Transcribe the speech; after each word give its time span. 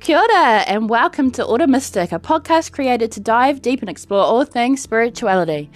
Kia 0.00 0.16
ora, 0.16 0.60
and 0.68 0.88
welcome 0.88 1.30
to 1.32 1.44
Ora 1.44 1.66
Mystic, 1.66 2.12
a 2.12 2.20
podcast 2.20 2.72
created 2.72 3.10
to 3.12 3.20
dive 3.20 3.60
deep 3.60 3.80
and 3.80 3.90
explore 3.90 4.22
all 4.22 4.44
things 4.44 4.80
spirituality. 4.80 5.70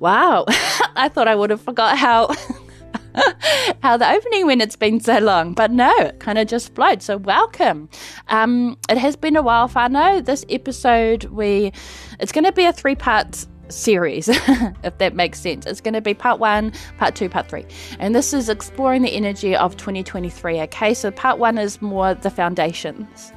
Wow, 0.00 0.44
I 0.96 1.08
thought 1.08 1.28
I 1.28 1.34
would 1.34 1.48
have 1.48 1.62
forgot 1.62 1.96
how 1.96 2.28
how 3.82 3.96
the 3.96 4.08
opening 4.08 4.46
went. 4.46 4.60
It's 4.60 4.76
been 4.76 5.00
so 5.00 5.18
long, 5.18 5.54
but 5.54 5.70
no, 5.70 5.92
it 5.96 6.20
kind 6.20 6.38
of 6.38 6.46
just 6.46 6.74
flowed. 6.74 7.02
So 7.02 7.16
welcome. 7.16 7.88
Um, 8.28 8.76
it 8.90 8.98
has 8.98 9.16
been 9.16 9.34
a 9.34 9.42
while, 9.42 9.68
whānau. 9.68 10.24
This 10.24 10.44
episode, 10.50 11.24
we 11.24 11.72
it's 12.20 12.32
going 12.32 12.44
to 12.44 12.52
be 12.52 12.66
a 12.66 12.72
three 12.72 12.94
part 12.94 13.46
series, 13.70 14.28
if 14.84 14.98
that 14.98 15.14
makes 15.14 15.40
sense. 15.40 15.66
It's 15.66 15.80
going 15.80 15.94
to 15.94 16.02
be 16.02 16.14
part 16.14 16.38
one, 16.38 16.72
part 16.98 17.14
two, 17.14 17.30
part 17.30 17.48
three. 17.48 17.64
And 17.98 18.14
this 18.14 18.34
is 18.34 18.50
exploring 18.50 19.02
the 19.02 19.10
energy 19.10 19.56
of 19.56 19.76
2023. 19.78 20.60
Okay, 20.60 20.94
so 20.94 21.10
part 21.10 21.38
one 21.38 21.56
is 21.58 21.80
more 21.80 22.14
the 22.14 22.30
foundations. 22.30 23.32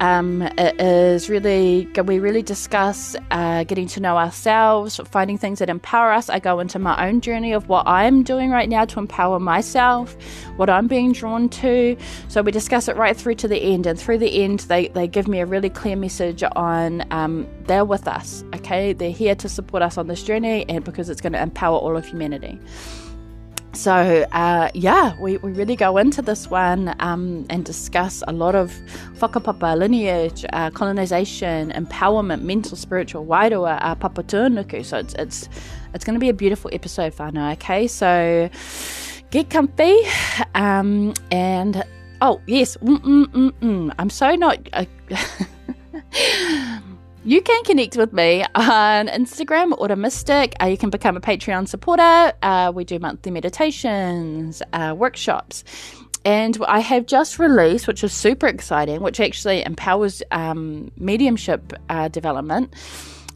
Um, 0.00 0.42
it 0.42 0.80
is 0.80 1.28
really, 1.28 1.88
we 2.04 2.18
really 2.18 2.42
discuss 2.42 3.16
uh, 3.30 3.64
getting 3.64 3.88
to 3.88 4.00
know 4.00 4.16
ourselves, 4.16 5.00
finding 5.10 5.38
things 5.38 5.58
that 5.58 5.68
empower 5.68 6.12
us. 6.12 6.28
I 6.28 6.38
go 6.38 6.60
into 6.60 6.78
my 6.78 7.08
own 7.08 7.20
journey 7.20 7.52
of 7.52 7.68
what 7.68 7.86
I'm 7.86 8.22
doing 8.22 8.50
right 8.50 8.68
now 8.68 8.84
to 8.84 8.98
empower 8.98 9.40
myself, 9.40 10.16
what 10.56 10.70
I'm 10.70 10.86
being 10.86 11.12
drawn 11.12 11.48
to. 11.48 11.96
So 12.28 12.42
we 12.42 12.52
discuss 12.52 12.88
it 12.88 12.96
right 12.96 13.16
through 13.16 13.36
to 13.36 13.48
the 13.48 13.58
end. 13.58 13.86
And 13.86 13.98
through 13.98 14.18
the 14.18 14.42
end, 14.42 14.60
they, 14.60 14.88
they 14.88 15.08
give 15.08 15.26
me 15.26 15.40
a 15.40 15.46
really 15.46 15.70
clear 15.70 15.96
message 15.96 16.44
on 16.54 17.04
um, 17.12 17.48
they're 17.64 17.84
with 17.84 18.06
us, 18.06 18.44
okay? 18.54 18.92
They're 18.92 19.10
here 19.10 19.34
to 19.34 19.48
support 19.48 19.82
us 19.82 19.98
on 19.98 20.06
this 20.06 20.22
journey 20.22 20.64
and 20.68 20.84
because 20.84 21.08
it's 21.10 21.20
going 21.20 21.32
to 21.32 21.42
empower 21.42 21.76
all 21.76 21.96
of 21.96 22.06
humanity. 22.06 22.60
So, 23.78 24.26
uh, 24.32 24.70
yeah, 24.74 25.16
we, 25.20 25.36
we 25.36 25.52
really 25.52 25.76
go 25.76 25.98
into 25.98 26.20
this 26.20 26.50
one 26.50 26.96
um, 26.98 27.46
and 27.48 27.64
discuss 27.64 28.24
a 28.26 28.32
lot 28.32 28.56
of 28.56 28.72
whakapapa, 29.20 29.78
lineage, 29.78 30.44
uh, 30.52 30.70
colonization, 30.70 31.70
empowerment, 31.70 32.42
mental, 32.42 32.76
spiritual, 32.76 33.24
wairua, 33.24 33.78
uh. 33.80 34.82
So 34.82 34.98
it's 34.98 35.14
it's 35.14 35.48
it's 35.94 36.04
going 36.04 36.14
to 36.14 36.18
be 36.18 36.28
a 36.28 36.34
beautiful 36.34 36.72
episode, 36.74 37.14
whānau, 37.14 37.52
okay? 37.52 37.86
So 37.86 38.50
get 39.30 39.48
comfy 39.48 39.96
um, 40.56 41.14
and, 41.30 41.84
oh, 42.20 42.40
yes, 42.48 42.76
Mm-mm-mm-mm. 42.78 43.94
I'm 43.96 44.10
so 44.10 44.34
not... 44.34 44.58
Uh, 44.72 44.86
You 47.24 47.42
can 47.42 47.62
connect 47.64 47.96
with 47.96 48.12
me 48.12 48.44
on 48.54 49.08
Instagram, 49.08 49.76
Ora 49.76 49.96
Mystic. 49.96 50.54
Uh, 50.62 50.66
you 50.66 50.78
can 50.78 50.88
become 50.88 51.16
a 51.16 51.20
Patreon 51.20 51.66
supporter. 51.66 52.32
Uh, 52.42 52.72
we 52.74 52.84
do 52.84 52.98
monthly 52.98 53.32
meditations, 53.32 54.62
uh, 54.72 54.94
workshops. 54.96 55.64
And 56.24 56.56
I 56.66 56.78
have 56.78 57.06
just 57.06 57.38
released, 57.38 57.86
which 57.88 58.04
is 58.04 58.12
super 58.12 58.46
exciting, 58.46 59.00
which 59.00 59.18
actually 59.20 59.64
empowers 59.64 60.22
um, 60.30 60.90
mediumship 60.96 61.72
uh, 61.88 62.08
development. 62.08 62.72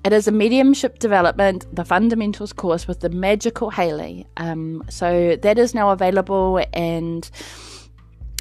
It 0.05 0.13
is 0.13 0.27
a 0.27 0.33
mediumship 0.33 0.99
development, 0.99 1.65
the 1.75 1.85
fundamentals 1.85 2.53
course 2.53 2.89
with 2.89 3.01
the 3.01 3.09
magical 3.09 3.71
Haley. 3.71 4.27
Um, 4.37 4.85
so 4.89 5.37
that 5.43 5.59
is 5.59 5.75
now 5.75 5.91
available 5.91 6.65
and 6.73 7.29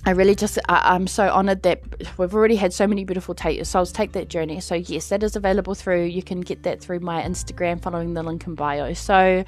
I 0.03 0.11
really 0.11 0.33
just 0.33 0.57
I, 0.67 0.95
am 0.95 1.05
so 1.05 1.31
honored 1.31 1.61
that 1.61 1.83
we've 2.17 2.33
already 2.33 2.55
had 2.55 2.73
so 2.73 2.87
many 2.87 3.03
beautiful 3.03 3.35
take, 3.35 3.63
souls 3.65 3.91
take 3.91 4.13
that 4.13 4.29
journey. 4.29 4.59
So 4.59 4.73
yes, 4.73 5.09
that 5.09 5.21
is 5.21 5.35
available 5.35 5.75
through. 5.75 6.05
You 6.05 6.23
can 6.23 6.41
get 6.41 6.63
that 6.63 6.81
through 6.81 7.01
my 7.01 7.21
Instagram, 7.21 7.79
following 7.79 8.15
the 8.15 8.23
link 8.23 8.47
in 8.47 8.55
bio. 8.55 8.93
So 8.93 9.43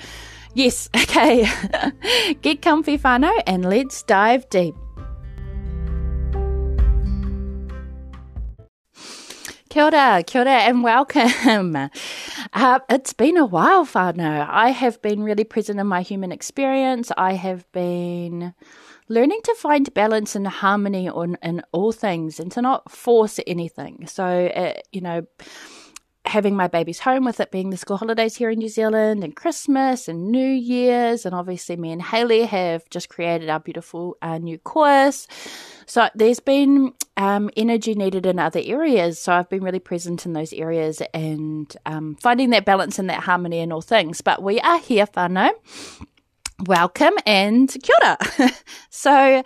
yes, 0.54 0.90
okay, 0.96 1.50
get 2.44 2.62
comfy, 2.62 3.00
whānau, 3.00 3.42
and 3.48 3.68
let's 3.68 4.04
dive 4.04 4.48
deep. 4.50 4.76
Kia 9.70 9.86
ora, 9.86 10.24
kia 10.24 10.42
ora, 10.42 10.52
and 10.52 10.84
welcome. 10.84 11.90
Uh, 12.56 12.78
it's 12.88 13.14
been 13.14 13.36
a 13.36 13.46
while, 13.46 13.84
whānau. 13.84 14.48
I 14.48 14.70
have 14.70 15.02
been 15.02 15.24
really 15.24 15.44
present 15.44 15.80
in 15.80 15.88
my 15.88 16.04
human 16.04 16.32
experience. 16.32 17.12
I 17.18 17.34
have 17.34 17.66
been 17.72 18.54
learning 19.10 19.40
to 19.44 19.56
find 19.56 19.94
balance 19.94 20.36
and 20.36 20.48
harmony 20.48 21.10
on 21.10 21.38
in 21.42 21.62
all 21.72 21.92
things 21.92 22.40
and 22.40 22.52
to 22.52 22.62
not 22.62 22.92
force 22.92 23.40
anything. 23.46 24.08
So, 24.08 24.26
uh, 24.26 24.74
you 24.92 25.02
know, 25.02 25.26
having 26.26 26.56
my 26.56 26.68
babies 26.68 27.00
home 27.00 27.26
with 27.26 27.40
it 27.40 27.52
being 27.52 27.70
the 27.70 27.78
school 27.78 27.98
holidays 27.98 28.36
here 28.38 28.50
in 28.50 28.60
New 28.60 28.70
Zealand 28.70 29.24
and 29.24 29.36
Christmas 29.36 30.08
and 30.08 30.32
New 30.32 30.48
Year's, 30.48 31.26
and 31.26 31.36
obviously 31.36 31.76
me 31.76 31.92
and 31.92 32.02
Haley 32.02 32.46
have 32.46 32.90
just 32.90 33.10
created 33.10 33.50
our 33.50 33.60
beautiful 33.60 34.18
uh, 34.22 34.38
new 34.38 34.58
course. 34.58 35.28
So 35.86 36.10
there's 36.16 36.40
been 36.40 36.94
um, 37.18 37.50
energy 37.58 37.94
needed 37.94 38.26
in 38.26 38.40
other 38.40 38.62
areas. 38.64 39.20
So 39.20 39.34
I've 39.34 39.50
been 39.50 39.64
really 39.64 39.80
present 39.80 40.26
in 40.26 40.34
those 40.34 40.54
areas 40.54 41.02
and 41.14 41.76
um, 41.86 42.16
finding 42.22 42.52
that 42.52 42.66
balance 42.66 43.00
and 43.00 43.10
that 43.10 43.24
harmony 43.24 43.60
in 43.60 43.74
all 43.74 43.82
things. 43.82 44.22
But 44.22 44.42
we 44.42 44.62
are 44.62 44.80
here, 44.80 45.08
whānau 45.08 45.52
welcome 46.66 47.14
and 47.26 47.76
kia 47.84 47.96
ora. 48.02 48.52
so 48.90 49.44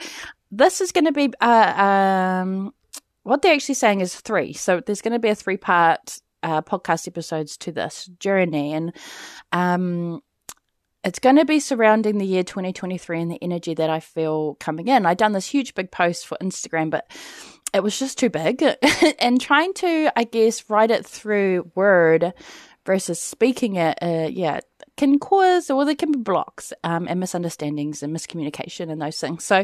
this 0.51 0.81
is 0.81 0.91
going 0.91 1.05
to 1.05 1.11
be 1.11 1.31
uh, 1.41 2.41
um, 2.44 2.73
what 3.23 3.41
they're 3.41 3.53
actually 3.53 3.75
saying 3.75 4.01
is 4.01 4.16
three. 4.16 4.53
So 4.53 4.79
there's 4.79 5.01
going 5.01 5.13
to 5.13 5.19
be 5.19 5.29
a 5.29 5.35
three 5.35 5.57
part 5.57 6.19
uh, 6.44 6.61
podcast 6.61 7.07
episodes 7.07 7.57
to 7.57 7.72
this 7.72 8.06
journey, 8.19 8.73
and 8.73 8.95
um, 9.51 10.22
it's 11.03 11.19
going 11.19 11.35
to 11.38 11.45
be 11.45 11.59
surrounding 11.59 12.17
the 12.17 12.25
year 12.25 12.44
2023 12.44 13.22
and 13.22 13.31
the 13.31 13.44
energy 13.44 13.73
that 13.73 13.89
I 13.89 14.00
feel 14.00 14.56
coming 14.56 14.88
in. 14.88 15.06
I 15.06 15.13
done 15.13 15.33
this 15.33 15.47
huge 15.47 15.75
big 15.75 15.91
post 15.91 16.27
for 16.27 16.38
Instagram, 16.41 16.89
but 16.89 17.09
it 17.73 17.83
was 17.83 17.97
just 18.00 18.17
too 18.17 18.29
big, 18.29 18.63
and 19.19 19.41
trying 19.41 19.73
to, 19.75 20.11
I 20.16 20.23
guess, 20.23 20.69
write 20.69 20.91
it 20.91 21.06
through 21.06 21.72
word 21.75 22.33
versus 22.85 23.19
speaking 23.19 23.75
it, 23.75 23.97
uh, 24.01 24.29
yeah, 24.31 24.61
can 24.97 25.19
cause, 25.19 25.69
or 25.69 25.85
there 25.85 25.95
can 25.95 26.11
be 26.11 26.19
blocks 26.19 26.73
um, 26.83 27.07
and 27.07 27.19
misunderstandings 27.19 28.03
and 28.03 28.13
miscommunication 28.13 28.91
and 28.91 29.01
those 29.01 29.19
things. 29.19 29.43
So 29.43 29.63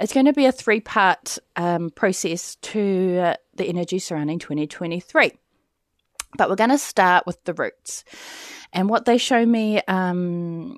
it's 0.00 0.12
going 0.12 0.26
to 0.26 0.32
be 0.32 0.46
a 0.46 0.52
three 0.52 0.80
part 0.80 1.38
um, 1.56 1.90
process 1.90 2.56
to 2.56 3.18
uh, 3.18 3.34
the 3.54 3.66
energy 3.66 3.98
surrounding 3.98 4.38
2023. 4.38 5.32
But 6.36 6.50
we're 6.50 6.56
going 6.56 6.70
to 6.70 6.78
start 6.78 7.26
with 7.26 7.42
the 7.44 7.54
roots. 7.54 8.04
And 8.72 8.90
what 8.90 9.06
they 9.06 9.16
show 9.16 9.46
me 9.46 9.80
um, 9.88 10.76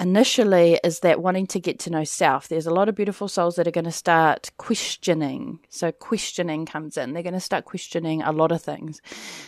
initially 0.00 0.80
is 0.82 1.00
that 1.00 1.22
wanting 1.22 1.46
to 1.48 1.60
get 1.60 1.78
to 1.80 1.90
know 1.90 2.02
self. 2.02 2.48
There's 2.48 2.66
a 2.66 2.74
lot 2.74 2.88
of 2.88 2.96
beautiful 2.96 3.28
souls 3.28 3.54
that 3.56 3.68
are 3.68 3.72
going 3.72 3.84
to 3.84 3.92
start 3.92 4.50
questioning. 4.56 5.60
So, 5.68 5.92
questioning 5.92 6.66
comes 6.66 6.96
in. 6.96 7.12
They're 7.12 7.22
going 7.22 7.34
to 7.34 7.40
start 7.40 7.66
questioning 7.66 8.22
a 8.22 8.32
lot 8.32 8.50
of 8.50 8.62
things. 8.62 9.00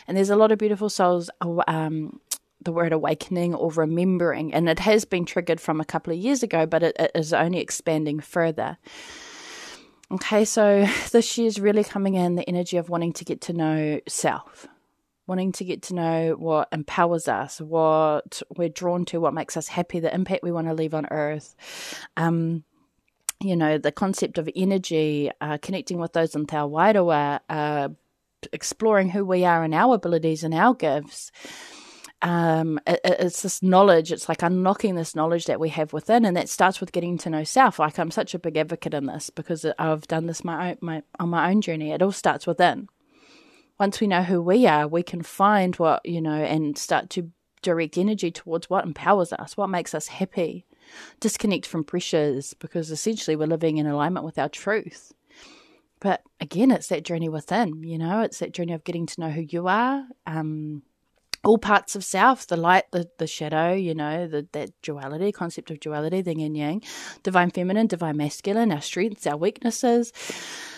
And 0.06 0.16
there's 0.16 0.30
a 0.30 0.36
lot 0.36 0.52
of 0.52 0.58
beautiful 0.58 0.88
souls 0.88 1.28
um, 1.66 2.20
the 2.64 2.72
word 2.72 2.92
awakening 2.92 3.54
or 3.54 3.70
remembering, 3.70 4.52
and 4.52 4.68
it 4.68 4.78
has 4.80 5.04
been 5.04 5.24
triggered 5.24 5.60
from 5.60 5.80
a 5.80 5.84
couple 5.84 6.12
of 6.12 6.18
years 6.18 6.42
ago, 6.42 6.66
but 6.66 6.82
it, 6.82 6.96
it 6.98 7.10
is 7.14 7.32
only 7.32 7.58
expanding 7.58 8.20
further. 8.20 8.78
Okay, 10.10 10.44
so 10.44 10.86
this 11.12 11.38
year's 11.38 11.58
really 11.58 11.84
coming 11.84 12.14
in 12.14 12.36
the 12.36 12.48
energy 12.48 12.76
of 12.76 12.88
wanting 12.88 13.12
to 13.14 13.24
get 13.24 13.40
to 13.42 13.52
know 13.52 14.00
self, 14.06 14.66
wanting 15.26 15.52
to 15.52 15.64
get 15.64 15.82
to 15.82 15.94
know 15.94 16.36
what 16.38 16.68
empowers 16.72 17.28
us, 17.28 17.60
what 17.60 18.42
we're 18.56 18.68
drawn 18.68 19.04
to, 19.06 19.20
what 19.20 19.34
makes 19.34 19.56
us 19.56 19.68
happy, 19.68 20.00
the 20.00 20.14
impact 20.14 20.42
we 20.42 20.52
want 20.52 20.68
to 20.68 20.74
leave 20.74 20.94
on 20.94 21.06
earth. 21.10 21.54
Um, 22.16 22.64
you 23.40 23.56
know, 23.56 23.76
the 23.76 23.90
concept 23.90 24.38
of 24.38 24.48
energy, 24.54 25.30
uh, 25.40 25.58
connecting 25.58 25.98
with 25.98 26.12
those 26.12 26.36
in 26.36 26.46
Te 26.46 26.56
Wairua, 26.56 27.40
uh, 27.48 27.88
exploring 28.52 29.10
who 29.10 29.24
we 29.24 29.44
are 29.44 29.64
and 29.64 29.74
our 29.74 29.94
abilities 29.94 30.44
and 30.44 30.54
our 30.54 30.74
gifts 30.74 31.30
um, 32.22 32.78
it, 32.86 33.00
it's 33.04 33.42
this 33.42 33.62
knowledge. 33.62 34.12
It's 34.12 34.28
like 34.28 34.42
unlocking 34.42 34.94
this 34.94 35.14
knowledge 35.16 35.46
that 35.46 35.60
we 35.60 35.68
have 35.70 35.92
within, 35.92 36.24
and 36.24 36.36
that 36.36 36.48
starts 36.48 36.80
with 36.80 36.92
getting 36.92 37.18
to 37.18 37.30
know 37.30 37.44
self. 37.44 37.78
Like 37.78 37.98
I'm 37.98 38.12
such 38.12 38.34
a 38.34 38.38
big 38.38 38.56
advocate 38.56 38.94
in 38.94 39.06
this 39.06 39.28
because 39.28 39.66
I've 39.78 40.06
done 40.06 40.26
this 40.26 40.44
my 40.44 40.70
own, 40.70 40.78
my 40.80 41.02
on 41.18 41.28
my 41.30 41.50
own 41.50 41.60
journey. 41.60 41.90
It 41.90 42.02
all 42.02 42.12
starts 42.12 42.46
within. 42.46 42.88
Once 43.78 44.00
we 44.00 44.06
know 44.06 44.22
who 44.22 44.40
we 44.40 44.66
are, 44.66 44.86
we 44.86 45.02
can 45.02 45.22
find 45.22 45.74
what 45.76 46.06
you 46.06 46.22
know 46.22 46.42
and 46.42 46.78
start 46.78 47.10
to 47.10 47.30
direct 47.60 47.98
energy 47.98 48.30
towards 48.30 48.70
what 48.70 48.84
empowers 48.84 49.32
us, 49.32 49.56
what 49.56 49.68
makes 49.68 49.94
us 49.94 50.06
happy. 50.06 50.64
Disconnect 51.20 51.66
from 51.66 51.84
pressures 51.84 52.54
because 52.54 52.90
essentially 52.90 53.36
we're 53.36 53.46
living 53.46 53.78
in 53.78 53.86
alignment 53.86 54.26
with 54.26 54.38
our 54.38 54.48
truth. 54.48 55.12
But 56.00 56.22
again, 56.40 56.72
it's 56.72 56.88
that 56.88 57.04
journey 57.04 57.28
within. 57.28 57.84
You 57.84 57.98
know, 57.98 58.22
it's 58.22 58.40
that 58.40 58.52
journey 58.52 58.72
of 58.72 58.84
getting 58.84 59.06
to 59.06 59.20
know 59.20 59.30
who 59.30 59.42
you 59.42 59.68
are. 59.68 60.04
Um, 60.26 60.82
all 61.44 61.58
parts 61.58 61.96
of 61.96 62.04
self 62.04 62.46
the 62.46 62.56
light 62.56 62.84
the, 62.92 63.08
the 63.18 63.26
shadow 63.26 63.72
you 63.72 63.94
know 63.94 64.26
the, 64.26 64.46
that 64.52 64.70
duality 64.82 65.32
concept 65.32 65.70
of 65.70 65.80
duality 65.80 66.20
the 66.20 66.36
yin 66.36 66.54
yang 66.54 66.82
divine 67.22 67.50
feminine 67.50 67.86
divine 67.86 68.16
masculine 68.16 68.72
our 68.72 68.80
strengths 68.80 69.26
our 69.26 69.36
weaknesses 69.36 70.12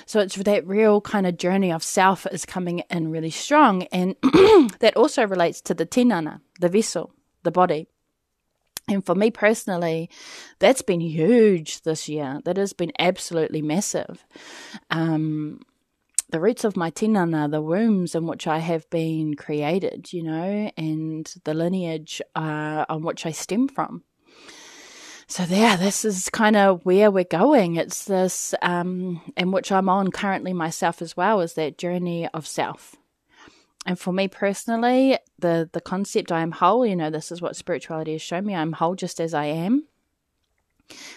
so 0.06 0.20
it's 0.20 0.36
that 0.36 0.66
real 0.66 1.00
kind 1.00 1.26
of 1.26 1.36
journey 1.36 1.72
of 1.72 1.82
self 1.82 2.26
is 2.26 2.44
coming 2.44 2.80
in 2.90 3.10
really 3.10 3.30
strong 3.30 3.82
and 3.84 4.16
that 4.80 4.92
also 4.96 5.26
relates 5.26 5.60
to 5.60 5.74
the 5.74 5.86
tinana 5.86 6.40
the 6.60 6.68
vessel 6.68 7.12
the 7.42 7.50
body 7.50 7.86
and 8.86 9.04
for 9.04 9.14
me 9.14 9.30
personally, 9.30 10.10
that's 10.58 10.82
been 10.82 11.00
huge 11.00 11.82
this 11.82 12.08
year. 12.08 12.40
That 12.44 12.58
has 12.58 12.74
been 12.74 12.92
absolutely 12.98 13.62
massive. 13.62 14.26
Um, 14.90 15.60
the 16.34 16.40
roots 16.40 16.64
of 16.64 16.76
my 16.76 16.90
tinana, 16.90 17.48
the 17.48 17.62
wombs 17.62 18.16
in 18.16 18.26
which 18.26 18.48
I 18.48 18.58
have 18.58 18.90
been 18.90 19.36
created, 19.36 20.12
you 20.12 20.24
know, 20.24 20.68
and 20.76 21.32
the 21.44 21.54
lineage 21.54 22.20
uh, 22.34 22.84
on 22.88 23.04
which 23.04 23.24
I 23.24 23.30
stem 23.30 23.68
from. 23.68 24.02
So 25.28 25.44
yeah, 25.44 25.76
this 25.76 26.04
is 26.04 26.28
kind 26.30 26.56
of 26.56 26.84
where 26.84 27.12
we're 27.12 27.22
going. 27.22 27.76
It's 27.76 28.06
this, 28.06 28.52
um, 28.62 29.20
in 29.36 29.52
which 29.52 29.70
I'm 29.70 29.88
on 29.88 30.10
currently 30.10 30.52
myself 30.52 31.00
as 31.00 31.16
well, 31.16 31.40
is 31.40 31.54
that 31.54 31.78
journey 31.78 32.26
of 32.34 32.48
self. 32.48 32.96
And 33.86 33.96
for 33.96 34.12
me 34.12 34.26
personally, 34.26 35.16
the 35.38 35.70
the 35.72 35.80
concept 35.80 36.32
I 36.32 36.40
am 36.40 36.50
whole, 36.50 36.84
you 36.84 36.96
know, 36.96 37.10
this 37.10 37.30
is 37.30 37.40
what 37.40 37.54
spirituality 37.54 38.10
has 38.10 38.22
shown 38.22 38.44
me. 38.44 38.56
I'm 38.56 38.72
whole 38.72 38.96
just 38.96 39.20
as 39.20 39.34
I 39.34 39.44
am. 39.44 39.86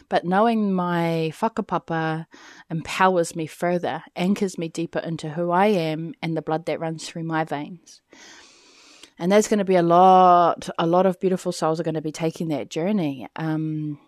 But 0.10 0.26
knowing 0.26 0.74
my 0.74 1.32
whakapapa 1.36 2.28
empowers 2.70 3.36
me 3.36 3.48
further, 3.48 4.04
anchors 4.16 4.58
me 4.58 4.70
deeper 4.70 5.00
into 5.00 5.30
who 5.30 5.52
I 5.52 5.68
am 5.68 6.14
and 6.22 6.36
the 6.36 6.42
blood 6.42 6.66
that 6.66 6.80
runs 6.80 7.08
through 7.08 7.24
my 7.24 7.44
veins. 7.44 8.02
And 9.20 9.32
there's 9.32 9.48
going 9.48 9.60
to 9.60 9.66
be 9.66 9.76
a 9.76 9.82
lot, 9.82 10.70
a 10.78 10.86
lot 10.86 11.06
of 11.06 11.20
beautiful 11.20 11.52
souls 11.52 11.80
are 11.80 11.84
going 11.84 11.96
to 11.96 12.02
be 12.02 12.12
taking 12.12 12.50
that 12.50 12.70
journey. 12.70 13.28
Um, 13.36 14.00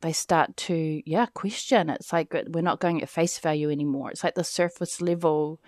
they 0.00 0.12
start 0.12 0.56
to, 0.56 1.02
yeah, 1.04 1.26
question. 1.26 1.90
It's 1.90 2.12
like 2.12 2.34
we're 2.48 2.60
not 2.60 2.80
going 2.80 3.02
at 3.02 3.08
face 3.08 3.38
value 3.38 3.70
anymore. 3.70 4.10
It's 4.10 4.22
like 4.22 4.34
the 4.34 4.44
surface 4.44 5.00
level 5.00 5.60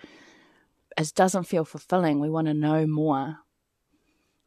as 0.97 1.11
doesn't 1.11 1.45
feel 1.45 1.65
fulfilling. 1.65 2.19
We 2.19 2.29
want 2.29 2.47
to 2.47 2.53
know 2.53 2.85
more. 2.85 3.37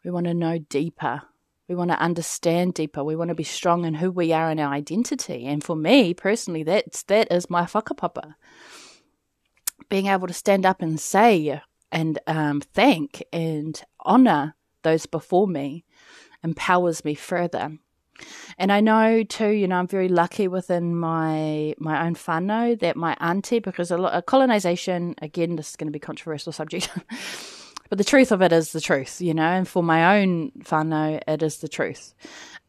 We 0.05 0.11
want 0.11 0.27
to 0.27 0.35
know 0.35 0.59
deeper. 0.59 1.23
We 1.69 1.75
want 1.75 1.91
to 1.91 1.99
understand 1.99 2.75
deeper. 2.75 3.03
We 3.03 3.17
want 3.17 3.29
to 3.29 3.35
be 3.35 3.45
strong 3.45 3.85
in 3.85 3.95
who 3.95 4.11
we 4.11 4.33
are 4.33 4.51
and 4.51 4.61
our 4.61 4.73
identity. 4.73 5.47
And 5.47 5.65
for 5.65 5.77
me 5.77 6.13
personally, 6.13 6.63
that's 6.63 7.03
that 7.05 7.33
is 7.33 7.49
my 7.49 7.65
whakapapa. 7.65 8.35
Being 9.89 10.07
able 10.07 10.27
to 10.27 10.35
stand 10.35 10.67
up 10.67 10.83
and 10.83 11.01
say 11.01 11.61
and 11.91 12.19
um, 12.27 12.61
thank 12.61 13.23
and 13.33 13.81
honor 14.01 14.57
those 14.83 15.07
before 15.07 15.47
me 15.47 15.85
empowers 16.43 17.05
me 17.05 17.15
further. 17.15 17.79
And 18.59 18.71
I 18.71 18.81
know 18.81 19.25
too, 19.25 19.49
you 19.49 19.67
know, 19.67 19.77
I'm 19.77 19.89
very 19.89 20.09
lucky 20.09 20.47
within 20.47 20.95
my 20.95 21.75
my 21.79 22.07
own 22.07 22.15
whānau 22.15 22.79
that 22.81 22.97
my 22.97 23.17
auntie, 23.21 23.59
because 23.59 23.91
a 23.91 23.99
lot 23.99 24.13
of 24.13 24.27
colonization, 24.27 25.15
again, 25.21 25.57
this 25.57 25.71
is 25.71 25.77
going 25.77 25.89
to 25.89 25.93
be 25.93 25.99
controversial 25.99 26.53
subject, 26.53 26.91
but 27.89 27.99
the 27.99 28.05
truth 28.05 28.33
of 28.33 28.43
it 28.43 28.53
is 28.53 28.73
the 28.73 28.81
truth, 28.81 29.21
you 29.21 29.35
know, 29.35 29.43
and 29.43 29.69
for 29.69 29.83
my 29.83 30.19
own 30.19 30.53
whānau, 30.61 31.21
it 31.27 31.43
is 31.43 31.59
the 31.59 31.69
truth. 31.69 32.15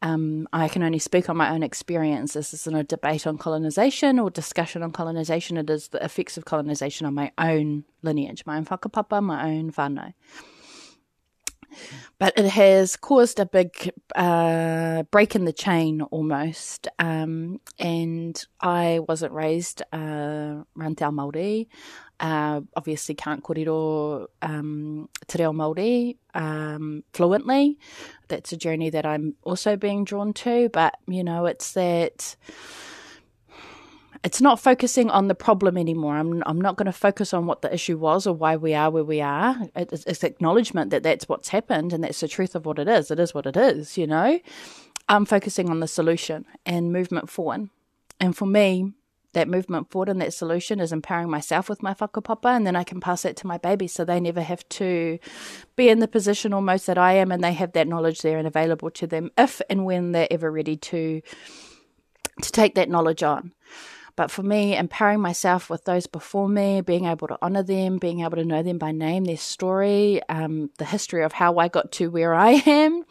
Um, 0.01 0.47
I 0.53 0.67
can 0.67 0.83
only 0.83 0.99
speak 0.99 1.29
on 1.29 1.37
my 1.37 1.49
own 1.49 1.63
experience. 1.63 2.33
This 2.33 2.53
isn't 2.53 2.75
a 2.75 2.83
debate 2.83 3.25
on 3.25 3.37
colonization 3.37 4.19
or 4.19 4.29
discussion 4.29 4.83
on 4.83 4.91
colonization. 4.91 5.57
It 5.57 5.69
is 5.69 5.87
the 5.87 6.03
effects 6.03 6.37
of 6.37 6.45
colonization 6.45 7.07
on 7.07 7.13
my 7.13 7.31
own 7.37 7.85
lineage, 8.03 8.45
my 8.45 8.57
own 8.57 8.65
whakapapa, 8.65 9.23
my 9.23 9.49
own 9.49 9.71
whānau 9.71 10.13
but 12.19 12.37
it 12.37 12.45
has 12.45 12.95
caused 12.95 13.39
a 13.39 13.45
big 13.45 13.91
uh, 14.15 15.03
break 15.11 15.35
in 15.35 15.45
the 15.45 15.53
chain 15.53 16.01
almost. 16.01 16.87
Um, 16.99 17.59
and 17.79 18.43
I 18.61 18.99
wasn't 19.07 19.33
raised 19.33 19.81
uh, 19.91 20.63
Rantau 20.77 21.11
Māori. 21.11 21.67
Uh, 22.17 22.61
obviously 22.77 23.13
can't 23.13 23.43
kōrero 23.43 24.27
um, 24.41 25.09
te 25.27 25.37
reo 25.39 25.51
Māori 25.51 26.17
um, 26.33 27.03
fluently. 27.13 27.77
That's 28.29 28.53
a 28.53 28.57
journey 28.57 28.89
that 28.91 29.05
I'm 29.05 29.35
also 29.43 29.75
being 29.75 30.05
drawn 30.05 30.33
to. 30.33 30.69
But, 30.69 30.95
you 31.07 31.23
know, 31.23 31.45
it's 31.45 31.73
that 31.73 32.35
it's 34.25 34.41
not 34.41 34.59
focusing 34.59 35.11
on 35.11 35.27
the 35.27 35.35
problem 35.35 35.77
anymore. 35.77 36.17
I'm 36.17 36.41
I'm 36.47 36.59
not 36.59 36.77
going 36.77 36.87
to 36.87 36.91
focus 36.91 37.31
on 37.31 37.45
what 37.45 37.61
the 37.61 37.71
issue 37.71 37.95
was 37.97 38.25
or 38.25 38.33
why 38.33 38.55
we 38.55 38.73
are 38.73 38.89
where 38.89 39.03
we 39.03 39.21
are. 39.21 39.55
It's, 39.75 40.03
it's 40.05 40.23
acknowledgement 40.23 40.89
that 40.89 41.03
that's 41.03 41.29
what's 41.29 41.49
happened 41.49 41.93
and 41.93 42.03
that's 42.03 42.21
the 42.21 42.27
truth 42.27 42.55
of 42.55 42.65
what 42.65 42.79
it 42.79 42.87
is. 42.87 43.11
It 43.11 43.19
is 43.19 43.35
what 43.35 43.45
it 43.45 43.55
is, 43.55 43.99
you 43.99 44.07
know. 44.07 44.39
I'm 45.07 45.25
focusing 45.25 45.69
on 45.69 45.79
the 45.79 45.87
solution 45.87 46.45
and 46.65 46.91
movement 46.91 47.29
forward. 47.29 47.69
And 48.19 48.35
for 48.35 48.47
me, 48.47 48.93
that 49.33 49.47
movement 49.47 49.91
forward 49.91 50.09
and 50.09 50.19
that 50.21 50.33
solution 50.33 50.79
is 50.79 50.91
empowering 50.91 51.29
myself 51.29 51.69
with 51.69 51.83
my 51.83 51.93
whakapapa 51.93 52.55
and 52.55 52.65
then 52.65 52.75
I 52.75 52.83
can 52.83 52.99
pass 52.99 53.21
that 53.21 53.35
to 53.37 53.47
my 53.47 53.59
baby 53.59 53.87
so 53.87 54.03
they 54.03 54.19
never 54.19 54.41
have 54.41 54.67
to 54.69 55.19
be 55.75 55.89
in 55.89 55.99
the 55.99 56.07
position 56.07 56.51
almost 56.51 56.87
that 56.87 56.97
I 56.97 57.13
am 57.13 57.31
and 57.31 57.43
they 57.43 57.53
have 57.53 57.73
that 57.73 57.87
knowledge 57.87 58.21
there 58.21 58.39
and 58.39 58.47
available 58.47 58.89
to 58.91 59.05
them 59.05 59.29
if 59.37 59.61
and 59.69 59.85
when 59.85 60.13
they're 60.13 60.31
ever 60.31 60.51
ready 60.51 60.77
to 60.77 61.21
to 62.41 62.51
take 62.51 62.75
that 62.75 62.89
knowledge 62.89 63.21
on. 63.21 63.51
But 64.15 64.31
for 64.31 64.43
me, 64.43 64.77
empowering 64.77 65.19
myself 65.19 65.69
with 65.69 65.83
those 65.83 66.07
before 66.07 66.47
me, 66.47 66.79
being 66.79 67.05
able 67.05 67.27
to 67.27 67.37
honor 67.41 67.63
them, 67.63 67.97
being 67.97 68.21
able 68.21 68.37
to 68.37 68.45
know 68.45 68.63
them 68.63 68.77
by 68.77 68.93
name, 68.93 69.25
their 69.25 69.35
story, 69.35 70.21
um, 70.29 70.69
the 70.77 70.85
history 70.85 71.23
of 71.23 71.33
how 71.33 71.57
I 71.57 71.67
got 71.67 71.91
to 71.93 72.09
where 72.09 72.33
I 72.33 72.51
am, 72.65 73.03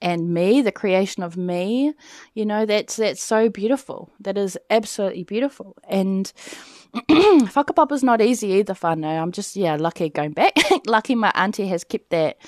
and 0.00 0.32
me, 0.32 0.62
the 0.62 0.72
creation 0.72 1.22
of 1.22 1.36
me, 1.36 1.92
you 2.34 2.46
know, 2.46 2.64
that's 2.64 2.96
that's 2.96 3.22
so 3.22 3.50
beautiful. 3.50 4.10
That 4.20 4.38
is 4.38 4.58
absolutely 4.70 5.24
beautiful. 5.24 5.76
And 5.88 6.32
whakapapa 6.94 7.92
is 7.92 8.02
not 8.02 8.22
easy 8.22 8.48
either, 8.52 8.74
whānau. 8.74 9.20
I'm 9.20 9.32
just, 9.32 9.56
yeah, 9.56 9.76
lucky 9.76 10.08
going 10.08 10.32
back. 10.32 10.56
lucky 10.86 11.14
my 11.14 11.32
auntie 11.34 11.68
has 11.68 11.84
kept 11.84 12.10
that. 12.10 12.38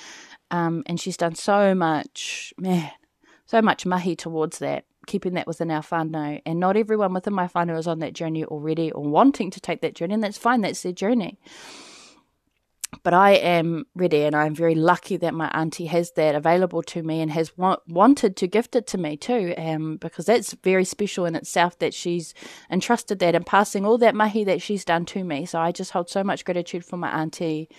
Um, 0.51 0.81
and 0.87 0.99
she's 0.99 1.17
done 1.17 1.35
so 1.35 1.75
much, 1.75 2.55
man, 2.57 2.89
so 3.45 3.61
much 3.61 3.85
mahi 3.85 4.15
towards 4.15 4.57
that 4.59 4.85
keeping 5.09 5.33
that 5.33 5.47
within 5.47 5.71
our 5.71 5.81
whānau. 5.81 6.41
And 6.45 6.59
not 6.59 6.77
everyone 6.77 7.13
within 7.13 7.33
my 7.33 7.47
whānau 7.47 7.77
is 7.77 7.87
on 7.87 7.99
that 7.99 8.13
journey 8.13 8.45
already 8.45 8.91
or 8.91 9.03
wanting 9.03 9.51
to 9.51 9.59
take 9.59 9.81
that 9.81 9.95
journey, 9.95 10.13
and 10.13 10.23
that's 10.23 10.37
fine, 10.37 10.61
that's 10.61 10.83
their 10.83 10.93
journey. 10.93 11.37
But 13.03 13.13
I 13.13 13.31
am 13.31 13.85
ready, 13.93 14.23
and 14.23 14.35
I'm 14.35 14.55
very 14.55 14.73
lucky 14.73 15.15
that 15.17 15.33
my 15.33 15.47
auntie 15.49 15.85
has 15.85 16.11
that 16.13 16.33
available 16.33 16.81
to 16.83 17.03
me 17.03 17.21
and 17.21 17.29
has 17.31 17.55
wa- 17.55 17.77
wanted 17.87 18.35
to 18.37 18.47
gift 18.47 18.75
it 18.75 18.87
to 18.87 18.97
me 18.97 19.15
too, 19.15 19.53
um, 19.57 19.97
because 19.97 20.25
that's 20.25 20.53
very 20.63 20.85
special 20.85 21.25
in 21.25 21.35
itself 21.35 21.77
that 21.79 21.93
she's 21.93 22.33
entrusted 22.71 23.19
that 23.19 23.35
and 23.35 23.45
passing 23.45 23.85
all 23.85 23.99
that 23.99 24.15
mahi 24.15 24.43
that 24.43 24.61
she's 24.61 24.83
done 24.83 25.05
to 25.05 25.23
me. 25.23 25.45
So 25.45 25.59
I 25.59 25.71
just 25.71 25.91
hold 25.91 26.09
so 26.09 26.23
much 26.23 26.43
gratitude 26.45 26.83
for 26.83 26.97
my 26.97 27.11
auntie 27.21 27.69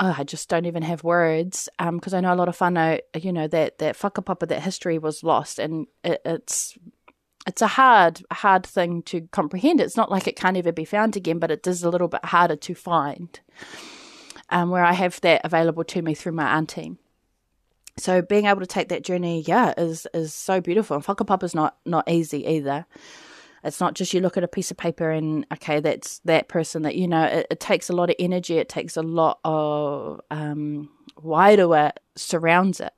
oh, 0.00 0.14
I 0.16 0.24
just 0.24 0.48
don't 0.48 0.64
even 0.64 0.82
have 0.82 1.04
words 1.04 1.68
because 1.78 2.14
um, 2.14 2.18
I 2.18 2.20
know 2.20 2.34
a 2.34 2.36
lot 2.36 2.48
of 2.48 2.58
whānau, 2.58 3.00
you 3.14 3.32
know, 3.32 3.46
that 3.48 3.78
that 3.78 3.96
whakapapa, 3.96 4.48
that 4.48 4.62
history 4.62 4.98
was 4.98 5.22
lost, 5.22 5.58
and 5.58 5.86
it, 6.02 6.20
it's 6.24 6.76
it's 7.46 7.62
a 7.62 7.66
hard 7.68 8.22
hard 8.32 8.66
thing 8.66 9.02
to 9.04 9.22
comprehend. 9.30 9.80
It's 9.80 9.96
not 9.96 10.10
like 10.10 10.26
it 10.26 10.36
can't 10.36 10.56
ever 10.56 10.72
be 10.72 10.84
found 10.84 11.16
again, 11.16 11.38
but 11.38 11.50
it 11.50 11.66
is 11.66 11.84
a 11.84 11.90
little 11.90 12.08
bit 12.08 12.24
harder 12.24 12.56
to 12.56 12.74
find. 12.74 13.38
Um, 14.52 14.70
where 14.70 14.84
I 14.84 14.94
have 14.94 15.20
that 15.20 15.42
available 15.44 15.84
to 15.84 16.02
me 16.02 16.12
through 16.14 16.32
my 16.32 16.56
auntie. 16.56 16.96
So 17.96 18.20
being 18.20 18.46
able 18.46 18.60
to 18.60 18.66
take 18.66 18.88
that 18.88 19.04
journey, 19.04 19.44
yeah, 19.46 19.74
is 19.76 20.06
is 20.14 20.34
so 20.34 20.60
beautiful. 20.60 20.96
And 20.96 21.04
whakapapa 21.04 21.44
is 21.44 21.54
not 21.54 21.76
not 21.84 22.10
easy 22.10 22.46
either. 22.46 22.86
It's 23.62 23.80
not 23.80 23.94
just 23.94 24.14
you 24.14 24.20
look 24.20 24.36
at 24.36 24.44
a 24.44 24.48
piece 24.48 24.70
of 24.70 24.76
paper 24.76 25.10
and 25.10 25.46
okay, 25.52 25.80
that's 25.80 26.20
that 26.20 26.48
person 26.48 26.82
that 26.82 26.96
you 26.96 27.06
know. 27.06 27.24
It, 27.24 27.46
it 27.50 27.60
takes 27.60 27.90
a 27.90 27.94
lot 27.94 28.10
of 28.10 28.16
energy. 28.18 28.58
It 28.58 28.68
takes 28.68 28.96
a 28.96 29.02
lot 29.02 29.38
of 29.44 30.20
um, 30.30 30.88
wider 31.20 31.92
surrounds 32.16 32.80
it. 32.80 32.92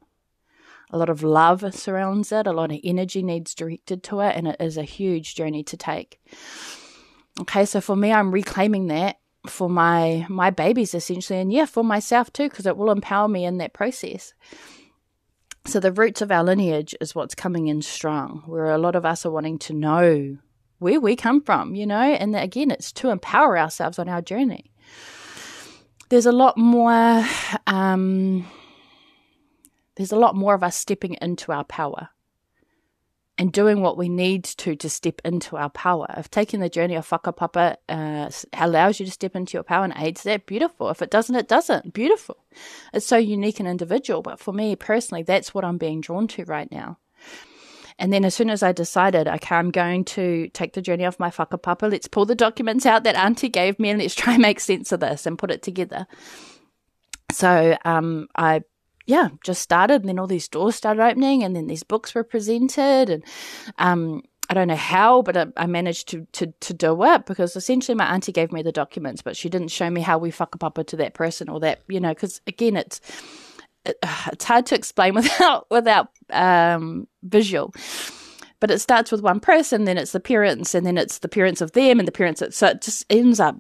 A 0.91 0.99
lot 0.99 1.09
of 1.09 1.23
love 1.23 1.65
surrounds 1.75 2.33
it. 2.33 2.47
A 2.47 2.53
lot 2.53 2.71
of 2.71 2.79
energy 2.85 3.23
needs 3.23 3.55
directed 3.55 4.03
to 4.05 4.21
it, 4.21 4.37
and 4.37 4.47
it 4.47 4.57
is 4.61 4.77
a 4.77 4.83
huge 4.83 5.35
journey 5.35 5.65
to 5.65 5.77
take. 5.77 6.21
Okay, 7.41 7.65
so 7.65 7.81
for 7.81 7.97
me, 7.97 8.13
I'm 8.13 8.31
reclaiming 8.31 8.89
that 8.89 9.19
for 9.47 9.69
my 9.69 10.27
my 10.29 10.51
babies 10.51 10.95
essentially, 10.95 11.41
and 11.41 11.53
yeah, 11.53 11.65
for 11.65 11.83
myself 11.83 12.33
too, 12.33 12.49
because 12.49 12.67
it 12.67 12.77
will 12.77 12.91
empower 12.91 13.27
me 13.27 13.45
in 13.45 13.59
that 13.59 13.73
process. 13.73 14.35
So 15.65 15.81
the 15.81 15.93
roots 15.93 16.21
of 16.21 16.31
our 16.31 16.43
lineage 16.43 16.95
is 17.01 17.15
what's 17.15 17.35
coming 17.35 17.69
in 17.69 17.83
strong, 17.83 18.43
where 18.47 18.71
a 18.71 18.79
lot 18.79 18.97
of 18.97 19.07
us 19.07 19.25
are 19.25 19.31
wanting 19.31 19.59
to 19.61 19.73
know 19.73 20.39
where 20.83 21.01
we 21.01 21.17
come 21.17 21.41
from, 21.41 21.75
you 21.75 21.87
know, 21.87 22.01
and 22.01 22.37
again, 22.37 22.71
it's 22.71 22.93
to 22.93 23.11
empower 23.11 23.59
ourselves 23.59 23.99
on 23.99 24.09
our 24.09 24.21
journey. 24.21 24.73
There's 26.09 26.27
a 26.27 26.33
lot 26.33 26.59
more, 26.59 27.25
um, 27.67 28.47
there's 29.95 30.13
a 30.13 30.19
lot 30.19 30.35
more 30.35 30.55
of 30.55 30.63
us 30.63 30.77
stepping 30.77 31.17
into 31.23 31.53
our 31.53 31.65
power 31.65 32.11
and 33.39 33.53
doing 33.53 33.81
what 33.81 33.97
we 33.97 34.09
need 34.09 34.45
to 34.45 34.77
to 34.77 34.91
step 34.91 35.21
into 35.25 35.57
our 35.57 35.71
power. 35.71 36.07
If 36.17 36.31
taking 36.31 36.61
the 36.61 36.69
journey 36.69 36.97
of 36.97 37.09
whakapapa 37.09 37.77
uh, 37.89 38.31
allows 38.53 39.01
you 39.01 39.07
to 39.07 39.13
step 39.13 39.35
into 39.35 39.55
your 39.55 39.63
power 39.63 39.85
and 39.85 39.95
aids 39.97 40.23
that, 40.25 40.47
beautiful. 40.47 40.91
If 40.91 41.01
it 41.01 41.11
doesn't, 41.11 41.35
it 41.35 41.49
doesn't. 41.49 41.95
Beautiful. 41.95 42.37
It's 42.93 43.07
so 43.07 43.17
unique 43.17 43.59
and 43.59 43.69
individual. 43.69 44.21
But 44.21 44.39
for 44.39 44.53
me 44.53 44.77
personally, 44.77 45.23
that's 45.23 45.55
what 45.55 45.65
I'm 45.65 45.79
being 45.79 46.01
drawn 46.03 46.29
to 46.29 46.45
right 46.45 46.71
now. 46.71 46.99
And 47.99 48.13
then 48.13 48.25
as 48.25 48.35
soon 48.35 48.51
as 48.51 48.63
I 48.63 48.73
decided, 48.73 49.29
okay, 49.29 49.57
I'm 49.57 49.71
going 49.71 50.05
to 50.07 50.49
take 50.49 50.73
the 50.73 50.83
journey 50.83 51.05
of 51.05 51.21
my 51.21 51.31
whakapapa, 51.31 51.91
let's 51.91 52.09
pull 52.09 52.27
the 52.27 52.35
documents 52.35 52.87
out 52.87 53.05
that 53.05 53.17
Auntie 53.17 53.49
gave 53.49 53.79
me 53.79 53.91
and 53.91 54.01
let's 54.01 54.15
try 54.23 54.35
and 54.35 54.43
make 54.43 54.61
sense 54.61 54.93
of 54.93 55.01
this 55.01 55.27
and 55.27 55.39
put 55.39 55.51
it 55.51 55.63
together. 55.63 56.07
So 57.31 57.77
um, 57.85 58.29
I 58.37 58.63
yeah, 59.07 59.31
just 59.43 59.63
started, 59.63 60.03
and 60.03 60.09
then 60.09 60.19
all 60.19 60.29
these 60.29 60.49
doors 60.49 60.77
started 60.77 61.03
opening, 61.03 61.43
and 61.43 61.57
then 61.57 61.67
these 61.67 61.83
books 61.83 62.15
were 62.15 62.23
presented, 62.23 63.11
and 63.11 63.25
um, 63.79 64.23
I 64.49 64.55
don't 64.55 64.69
know 64.69 64.77
how, 64.77 65.23
but 65.23 65.37
I, 65.37 65.47
I, 65.57 65.67
managed 65.67 66.09
to, 66.09 66.27
to, 66.33 66.47
to 66.47 66.75
do 66.75 67.03
it 67.05 67.27
because 67.27 67.57
essentially 67.57 67.95
my 67.95 68.05
auntie 68.13 68.33
gave 68.33 68.53
me 68.53 68.63
the 68.63 68.73
documents, 68.73 69.23
but 69.23 69.37
she 69.37 69.49
didn't 69.49 69.71
show 69.71 69.89
me 69.89 70.03
how 70.03 70.19
we 70.19 70.31
whakapapa 70.31 70.87
to 70.89 70.97
that 70.97 71.15
person 71.15 71.49
or 71.49 71.59
that, 71.61 71.81
you 71.89 72.01
know, 72.01 72.11
because 72.11 72.41
again, 72.47 72.77
it's, 72.77 73.01
it, 73.01 73.52
it's 74.33 74.45
hard 74.45 74.67
to 74.67 74.75
explain 74.75 75.15
without, 75.17 75.67
without, 75.71 76.09
um, 76.31 77.07
visual. 77.23 77.75
But 78.61 78.71
it 78.71 78.79
starts 78.79 79.11
with 79.11 79.23
one 79.23 79.41
person, 79.41 79.85
then 79.85 79.99
it's 79.99 80.13
the 80.13 80.21
parents, 80.21 80.75
and 80.75 80.87
then 80.87 80.97
it's 80.97 81.19
the 81.19 81.29
parents 81.29 81.61
of 81.61 81.73
them, 81.73 81.99
and 81.99 82.07
the 82.07 82.13
parents. 82.13 82.43
Of, 82.43 82.55
so 82.55 82.69
it 82.69 82.81
just 82.81 83.05
ends 83.11 83.41
up 83.41 83.57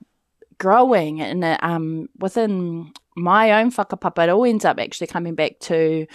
growing, 0.58 1.20
and 1.20 1.44
um, 1.60 2.08
within 2.18 2.92
my 3.16 3.60
own 3.60 3.72
whakapapa, 3.72 4.24
it 4.24 4.30
all 4.30 4.44
ends 4.44 4.64
up 4.64 4.78
actually 4.78 5.08
coming 5.08 5.34
back 5.34 5.58
to 5.60 6.06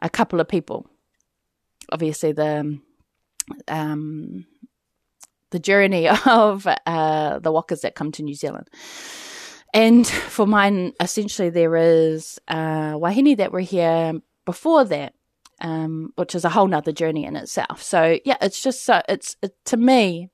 a 0.00 0.08
couple 0.08 0.40
of 0.40 0.48
people. 0.48 0.86
Obviously, 1.92 2.32
the 2.32 2.80
um, 3.68 4.46
the 5.50 5.58
journey 5.58 6.08
of 6.26 6.66
uh, 6.66 7.38
the 7.38 7.52
wakas 7.52 7.82
that 7.82 7.94
come 7.94 8.12
to 8.12 8.22
New 8.22 8.34
Zealand. 8.34 8.68
And 9.74 10.06
for 10.06 10.46
mine, 10.46 10.92
essentially, 11.00 11.50
there 11.50 11.76
is 11.76 12.38
uh, 12.48 12.94
wahine 12.94 13.36
that 13.38 13.52
were 13.52 13.60
here 13.60 14.12
before 14.44 14.84
that, 14.84 15.14
um, 15.60 16.12
which 16.16 16.34
is 16.34 16.44
a 16.44 16.50
whole 16.50 16.66
nother 16.66 16.92
journey 16.92 17.24
in 17.24 17.36
itself. 17.36 17.82
So 17.82 18.18
yeah, 18.24 18.36
it's 18.42 18.62
just 18.62 18.84
so 18.84 19.00
it's 19.08 19.36
it, 19.42 19.54
to 19.66 19.78
me, 19.78 20.28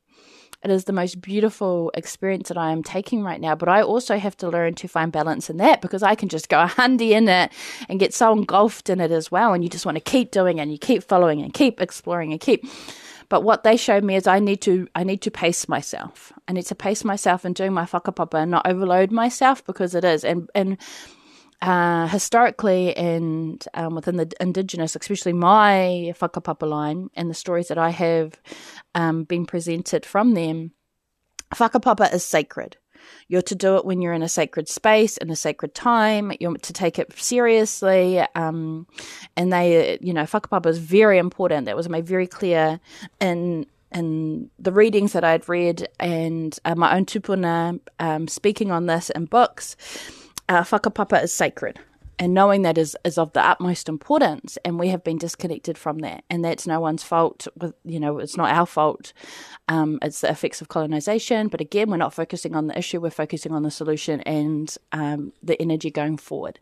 it 0.64 0.70
is 0.72 0.84
the 0.84 0.92
most 0.92 1.20
beautiful 1.20 1.92
experience 1.94 2.48
that 2.48 2.58
I 2.58 2.72
am 2.72 2.82
taking 2.82 3.22
right 3.22 3.40
now. 3.40 3.54
But 3.54 3.68
I 3.68 3.80
also 3.82 4.18
have 4.18 4.36
to 4.38 4.48
learn 4.48 4.74
to 4.74 4.88
find 4.88 5.12
balance 5.12 5.48
in 5.48 5.58
that 5.58 5.80
because 5.80 6.02
I 6.02 6.16
can 6.16 6.28
just 6.28 6.48
go 6.48 6.60
a 6.60 6.66
handy 6.66 7.14
in 7.14 7.28
it 7.28 7.52
and 7.88 8.00
get 8.00 8.12
so 8.12 8.32
engulfed 8.32 8.90
in 8.90 9.00
it 9.00 9.12
as 9.12 9.30
well. 9.30 9.52
And 9.52 9.62
you 9.62 9.70
just 9.70 9.86
want 9.86 9.96
to 9.96 10.00
keep 10.00 10.32
doing 10.32 10.58
and 10.58 10.72
you 10.72 10.78
keep 10.78 11.04
following 11.04 11.42
and 11.42 11.54
keep 11.54 11.80
exploring 11.80 12.32
and 12.32 12.40
keep. 12.40 12.64
But 13.28 13.42
what 13.42 13.62
they 13.62 13.76
showed 13.76 14.04
me 14.04 14.16
is 14.16 14.26
I 14.26 14.38
need 14.38 14.60
to 14.62 14.88
I 14.94 15.04
need 15.04 15.20
to 15.22 15.30
pace 15.30 15.68
myself. 15.68 16.32
I 16.48 16.52
need 16.52 16.66
to 16.66 16.74
pace 16.74 17.04
myself 17.04 17.44
and 17.44 17.54
doing 17.54 17.72
my 17.72 17.84
whakapapa 17.84 18.42
and 18.42 18.50
not 18.50 18.66
overload 18.66 19.10
myself 19.10 19.64
because 19.64 19.94
it 19.94 20.04
is 20.04 20.24
and 20.24 20.48
and 20.54 20.78
uh, 21.60 22.06
historically 22.06 22.96
and 22.96 23.64
um, 23.74 23.94
within 23.94 24.16
the 24.16 24.30
indigenous, 24.40 24.94
especially 24.94 25.32
my 25.32 26.14
whakapapa 26.20 26.68
line 26.68 27.10
and 27.14 27.28
the 27.28 27.34
stories 27.34 27.68
that 27.68 27.78
I 27.78 27.90
have 27.90 28.40
um, 28.94 29.24
been 29.24 29.44
presented 29.44 30.06
from 30.06 30.34
them, 30.34 30.72
whakapapa 31.52 32.12
is 32.14 32.24
sacred. 32.24 32.76
You're 33.28 33.42
to 33.42 33.54
do 33.54 33.76
it 33.76 33.84
when 33.84 34.00
you're 34.00 34.12
in 34.12 34.22
a 34.22 34.28
sacred 34.28 34.68
space, 34.68 35.16
in 35.16 35.30
a 35.30 35.36
sacred 35.36 35.74
time. 35.74 36.32
You're 36.40 36.56
to 36.56 36.72
take 36.72 36.98
it 36.98 37.12
seriously. 37.18 38.20
Um, 38.34 38.86
and 39.36 39.52
they, 39.52 39.98
you 40.00 40.12
know, 40.12 40.24
whakapapa 40.24 40.66
is 40.66 40.78
very 40.78 41.18
important. 41.18 41.66
That 41.66 41.76
was 41.76 41.88
made 41.88 42.06
very 42.06 42.26
clear 42.26 42.80
in 43.20 43.66
in 43.90 44.50
the 44.58 44.72
readings 44.72 45.14
that 45.14 45.24
I'd 45.24 45.48
read 45.48 45.88
and 45.98 46.58
uh, 46.66 46.74
my 46.74 46.94
own 46.94 47.06
tupuna 47.06 47.80
um, 47.98 48.28
speaking 48.28 48.70
on 48.70 48.84
this 48.84 49.08
in 49.08 49.24
books 49.24 49.76
uh, 50.48 50.62
whakapapa 50.62 51.22
is 51.22 51.32
sacred. 51.32 51.78
And 52.20 52.34
knowing 52.34 52.62
that 52.62 52.76
is, 52.78 52.96
is 53.04 53.16
of 53.16 53.32
the 53.32 53.44
utmost 53.44 53.88
importance, 53.88 54.58
and 54.64 54.78
we 54.78 54.88
have 54.88 55.04
been 55.04 55.18
disconnected 55.18 55.78
from 55.78 55.98
that, 56.00 56.24
and 56.28 56.44
that's 56.44 56.66
no 56.66 56.80
one's 56.80 57.04
fault. 57.04 57.46
With 57.56 57.74
you 57.84 58.00
know, 58.00 58.18
it's 58.18 58.36
not 58.36 58.50
our 58.50 58.66
fault. 58.66 59.12
Um, 59.68 60.00
it's 60.02 60.22
the 60.22 60.30
effects 60.30 60.60
of 60.60 60.66
colonization. 60.68 61.46
But 61.46 61.60
again, 61.60 61.90
we're 61.90 61.96
not 61.96 62.14
focusing 62.14 62.56
on 62.56 62.66
the 62.66 62.76
issue; 62.76 63.00
we're 63.00 63.10
focusing 63.10 63.52
on 63.52 63.62
the 63.62 63.70
solution 63.70 64.20
and 64.22 64.74
um, 64.90 65.32
the 65.44 65.60
energy 65.62 65.92
going 65.92 66.16
forward. 66.16 66.58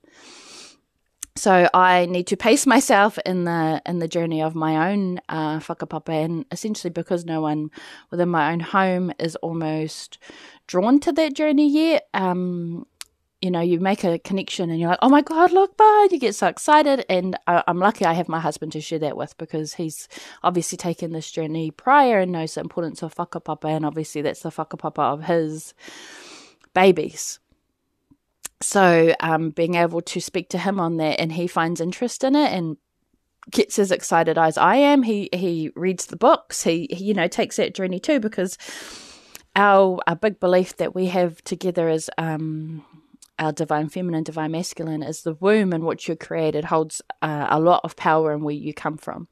So 1.36 1.68
I 1.74 2.06
need 2.06 2.26
to 2.28 2.36
pace 2.36 2.66
myself 2.66 3.18
in 3.26 3.44
the 3.44 3.82
in 3.84 3.98
the 3.98 4.08
journey 4.08 4.42
of 4.42 4.54
my 4.54 4.90
own 4.90 5.20
uh, 5.28 5.58
whakapapa, 5.58 6.24
and 6.24 6.46
essentially 6.50 6.90
because 6.90 7.26
no 7.26 7.42
one 7.42 7.70
within 8.10 8.30
my 8.30 8.52
own 8.52 8.60
home 8.60 9.12
is 9.18 9.36
almost 9.36 10.18
drawn 10.66 10.98
to 11.00 11.12
that 11.12 11.34
journey 11.34 11.68
yet. 11.68 12.08
Um, 12.14 12.86
you 13.42 13.50
know, 13.50 13.60
you 13.60 13.78
make 13.80 14.02
a 14.02 14.18
connection 14.18 14.70
and 14.70 14.80
you're 14.80 14.88
like, 14.88 14.98
oh 15.02 15.10
my 15.10 15.20
God, 15.20 15.52
look, 15.52 15.76
bud, 15.76 16.12
you 16.12 16.18
get 16.18 16.34
so 16.34 16.46
excited. 16.46 17.04
And 17.08 17.38
I, 17.46 17.62
am 17.66 17.78
lucky 17.78 18.04
I 18.04 18.14
have 18.14 18.28
my 18.28 18.40
husband 18.40 18.72
to 18.72 18.80
share 18.80 18.98
that 19.00 19.16
with 19.16 19.36
because 19.36 19.74
he's 19.74 20.08
obviously 20.42 20.78
taken 20.78 21.12
this 21.12 21.30
journey 21.30 21.70
prior 21.70 22.20
and 22.20 22.32
knows 22.32 22.54
the 22.54 22.62
importance 22.62 23.02
of 23.02 23.14
whakapapa. 23.14 23.68
And 23.68 23.84
obviously 23.84 24.22
that's 24.22 24.40
the 24.40 24.50
whakapapa 24.50 25.12
of 25.12 25.24
his 25.24 25.74
babies. 26.72 27.38
So 28.62 29.14
um, 29.20 29.50
being 29.50 29.74
able 29.74 30.00
to 30.00 30.20
speak 30.20 30.48
to 30.50 30.58
him 30.58 30.80
on 30.80 30.96
that 30.96 31.20
and 31.20 31.32
he 31.32 31.46
finds 31.46 31.80
interest 31.80 32.24
in 32.24 32.34
it 32.34 32.52
and 32.52 32.78
gets 33.50 33.78
as 33.78 33.92
excited 33.92 34.38
as 34.38 34.56
I 34.56 34.76
am. 34.76 35.02
He 35.02 35.28
he 35.32 35.70
reads 35.76 36.06
the 36.06 36.16
books. 36.16 36.62
He, 36.62 36.88
he 36.90 37.04
you 37.04 37.14
know 37.14 37.28
takes 37.28 37.56
that 37.56 37.74
journey 37.74 38.00
too 38.00 38.18
because 38.18 38.56
our 39.54 40.00
a 40.06 40.16
big 40.16 40.40
belief 40.40 40.76
that 40.78 40.94
we 40.94 41.06
have 41.06 41.42
together 41.44 41.88
is 41.88 42.10
um, 42.18 42.84
our 43.38 43.52
divine 43.52 43.88
feminine, 43.88 44.24
divine 44.24 44.52
masculine, 44.52 45.02
is 45.02 45.22
the 45.22 45.34
womb 45.34 45.72
in 45.72 45.84
which 45.84 46.08
you're 46.08 46.16
created 46.16 46.64
holds 46.64 47.02
uh, 47.22 47.46
a 47.50 47.60
lot 47.60 47.80
of 47.84 47.96
power 47.96 48.32
in 48.32 48.42
where 48.42 48.54
you 48.54 48.72
come 48.72 48.96
from. 48.96 49.28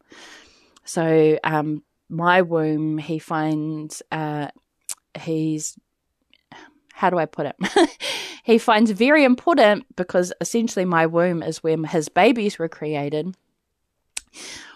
So, 0.84 1.38
um, 1.44 1.82
my 2.08 2.42
womb, 2.42 2.98
he 2.98 3.18
finds, 3.18 4.02
uh, 4.12 4.48
he's, 5.18 5.78
how 6.92 7.10
do 7.10 7.18
I 7.18 7.26
put 7.26 7.46
it? 7.46 7.56
he 8.44 8.58
finds 8.58 8.90
very 8.90 9.24
important 9.24 9.86
because 9.96 10.32
essentially 10.40 10.84
my 10.84 11.06
womb 11.06 11.42
is 11.42 11.62
where 11.62 11.78
his 11.78 12.08
babies 12.08 12.58
were 12.58 12.68
created 12.68 13.34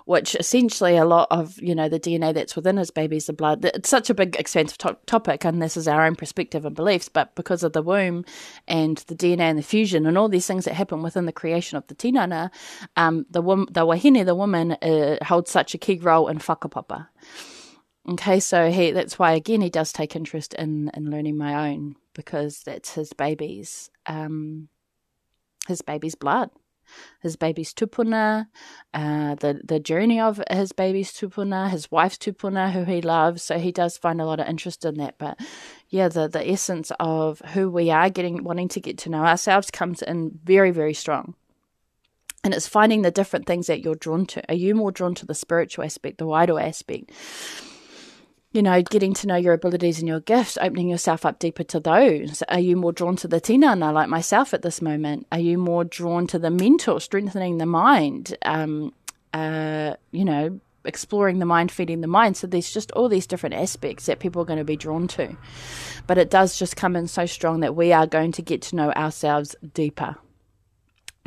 which 0.08 0.34
essentially 0.36 0.96
a 0.96 1.04
lot 1.04 1.28
of 1.30 1.60
you 1.60 1.74
know 1.74 1.86
the 1.86 2.00
DNA 2.00 2.32
that's 2.32 2.56
within 2.56 2.78
his 2.78 2.90
baby's 2.90 3.26
the 3.26 3.34
blood. 3.34 3.62
It's 3.62 3.90
such 3.90 4.08
a 4.08 4.14
big 4.14 4.36
expansive 4.36 4.78
to- 4.78 4.96
topic, 5.04 5.44
and 5.44 5.60
this 5.60 5.76
is 5.76 5.86
our 5.86 6.06
own 6.06 6.16
perspective 6.16 6.64
and 6.64 6.74
beliefs. 6.74 7.10
But 7.10 7.34
because 7.34 7.62
of 7.62 7.74
the 7.74 7.82
womb 7.82 8.24
and 8.66 8.96
the 9.06 9.14
DNA 9.14 9.40
and 9.40 9.58
the 9.58 9.62
fusion 9.62 10.06
and 10.06 10.16
all 10.16 10.30
these 10.30 10.46
things 10.46 10.64
that 10.64 10.72
happen 10.72 11.02
within 11.02 11.26
the 11.26 11.32
creation 11.32 11.76
of 11.76 11.86
the 11.88 11.94
tinana, 11.94 12.50
um, 12.96 13.26
the 13.28 13.42
wom- 13.42 13.68
the 13.70 13.84
wahine, 13.84 14.24
the 14.24 14.34
woman, 14.34 14.72
uh, 14.72 15.22
holds 15.22 15.50
such 15.50 15.74
a 15.74 15.78
key 15.78 15.98
role 15.98 16.28
in 16.28 16.38
whakapapa. 16.38 17.08
Okay, 18.08 18.40
so 18.40 18.70
he 18.70 18.92
that's 18.92 19.18
why 19.18 19.32
again 19.32 19.60
he 19.60 19.68
does 19.68 19.92
take 19.92 20.16
interest 20.16 20.54
in 20.54 20.90
in 20.94 21.10
learning 21.10 21.36
my 21.36 21.68
own 21.68 21.96
because 22.14 22.62
that's 22.62 22.94
his 22.94 23.12
baby's 23.12 23.90
um 24.06 24.70
his 25.66 25.82
baby's 25.82 26.14
blood 26.14 26.48
his 27.20 27.36
baby's 27.36 27.72
tupuna, 27.74 28.46
uh, 28.94 29.34
the 29.36 29.60
the 29.64 29.80
journey 29.80 30.20
of 30.20 30.42
his 30.50 30.72
baby's 30.72 31.12
tupuna, 31.12 31.70
his 31.70 31.90
wife's 31.90 32.18
tupuna, 32.18 32.72
who 32.72 32.84
he 32.84 33.00
loves. 33.00 33.42
So 33.42 33.58
he 33.58 33.72
does 33.72 33.96
find 33.96 34.20
a 34.20 34.26
lot 34.26 34.40
of 34.40 34.46
interest 34.46 34.84
in 34.84 34.96
that. 34.98 35.16
But 35.18 35.38
yeah, 35.88 36.08
the 36.08 36.28
the 36.28 36.48
essence 36.48 36.92
of 37.00 37.40
who 37.52 37.70
we 37.70 37.90
are, 37.90 38.10
getting 38.10 38.44
wanting 38.44 38.68
to 38.68 38.80
get 38.80 38.98
to 38.98 39.10
know 39.10 39.24
ourselves, 39.24 39.70
comes 39.70 40.02
in 40.02 40.38
very 40.44 40.70
very 40.70 40.94
strong. 40.94 41.34
And 42.44 42.54
it's 42.54 42.68
finding 42.68 43.02
the 43.02 43.10
different 43.10 43.46
things 43.46 43.66
that 43.66 43.80
you're 43.80 43.96
drawn 43.96 44.24
to. 44.26 44.42
Are 44.48 44.54
you 44.54 44.74
more 44.74 44.92
drawn 44.92 45.14
to 45.16 45.26
the 45.26 45.34
spiritual 45.34 45.84
aspect, 45.84 46.18
the 46.18 46.26
wider 46.26 46.58
aspect? 46.58 47.10
You 48.52 48.62
know, 48.62 48.80
getting 48.82 49.12
to 49.14 49.26
know 49.26 49.36
your 49.36 49.52
abilities 49.52 49.98
and 49.98 50.08
your 50.08 50.20
gifts, 50.20 50.56
opening 50.60 50.88
yourself 50.88 51.26
up 51.26 51.38
deeper 51.38 51.64
to 51.64 51.80
those? 51.80 52.42
Are 52.48 52.58
you 52.58 52.76
more 52.76 52.92
drawn 52.92 53.16
to 53.16 53.28
the 53.28 53.40
tinana 53.40 53.92
like 53.92 54.08
myself 54.08 54.54
at 54.54 54.62
this 54.62 54.80
moment? 54.80 55.26
Are 55.30 55.38
you 55.38 55.58
more 55.58 55.84
drawn 55.84 56.26
to 56.28 56.38
the 56.38 56.50
mental, 56.50 56.98
strengthening 56.98 57.58
the 57.58 57.66
mind? 57.66 58.36
Um, 58.42 58.94
uh, 59.34 59.94
you 60.12 60.24
know, 60.24 60.60
exploring 60.84 61.38
the 61.38 61.46
mind, 61.46 61.70
feeding 61.70 62.00
the 62.00 62.06
mind. 62.06 62.36
So 62.36 62.46
there's 62.46 62.72
just 62.72 62.90
all 62.92 63.08
these 63.08 63.26
different 63.26 63.54
aspects 63.54 64.06
that 64.06 64.20
people 64.20 64.40
are 64.42 64.46
going 64.46 64.58
to 64.58 64.64
be 64.64 64.76
drawn 64.76 65.06
to. 65.08 65.36
But 66.06 66.16
it 66.16 66.30
does 66.30 66.58
just 66.58 66.76
come 66.76 66.96
in 66.96 67.06
so 67.06 67.26
strong 67.26 67.60
that 67.60 67.76
we 67.76 67.92
are 67.92 68.06
going 68.06 68.32
to 68.32 68.42
get 68.42 68.62
to 68.62 68.76
know 68.76 68.92
ourselves 68.92 69.54
deeper. 69.74 70.16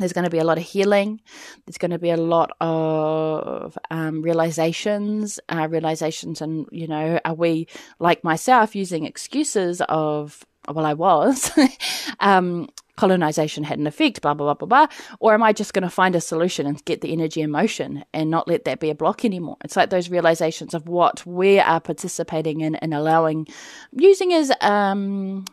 There's 0.01 0.13
going 0.13 0.25
to 0.25 0.29
be 0.29 0.39
a 0.39 0.43
lot 0.43 0.57
of 0.57 0.63
healing. 0.63 1.21
There's 1.65 1.77
going 1.77 1.91
to 1.91 1.99
be 1.99 2.09
a 2.09 2.17
lot 2.17 2.51
of 2.59 3.77
um, 3.89 4.21
realizations, 4.21 5.39
uh, 5.49 5.67
realizations, 5.69 6.41
and 6.41 6.67
you 6.71 6.87
know, 6.87 7.19
are 7.23 7.33
we 7.33 7.67
like 7.99 8.23
myself 8.23 8.75
using 8.75 9.05
excuses 9.05 9.81
of 9.87 10.45
well, 10.69 10.85
I 10.85 10.93
was, 10.93 11.51
um, 12.19 12.69
colonization 12.95 13.63
had 13.63 13.79
an 13.79 13.87
effect, 13.87 14.21
blah, 14.21 14.33
blah, 14.33 14.53
blah, 14.53 14.65
blah, 14.65 14.85
blah. 14.85 14.95
Or 15.19 15.33
am 15.33 15.43
I 15.43 15.53
just 15.53 15.73
going 15.73 15.83
to 15.83 15.89
find 15.89 16.15
a 16.15 16.21
solution 16.21 16.67
and 16.67 16.83
get 16.85 17.01
the 17.01 17.11
energy 17.11 17.41
in 17.41 17.49
motion 17.49 18.05
and 18.13 18.29
not 18.29 18.47
let 18.47 18.65
that 18.65 18.79
be 18.79 18.89
a 18.89 18.95
block 18.95 19.25
anymore? 19.25 19.57
It's 19.63 19.75
like 19.75 19.89
those 19.89 20.09
realizations 20.09 20.73
of 20.73 20.87
what 20.87 21.25
we 21.25 21.59
are 21.59 21.79
participating 21.79 22.61
in 22.61 22.75
and 22.75 22.93
allowing, 22.93 23.47
using 23.91 24.33
as 24.33 24.51
um, 24.61 25.45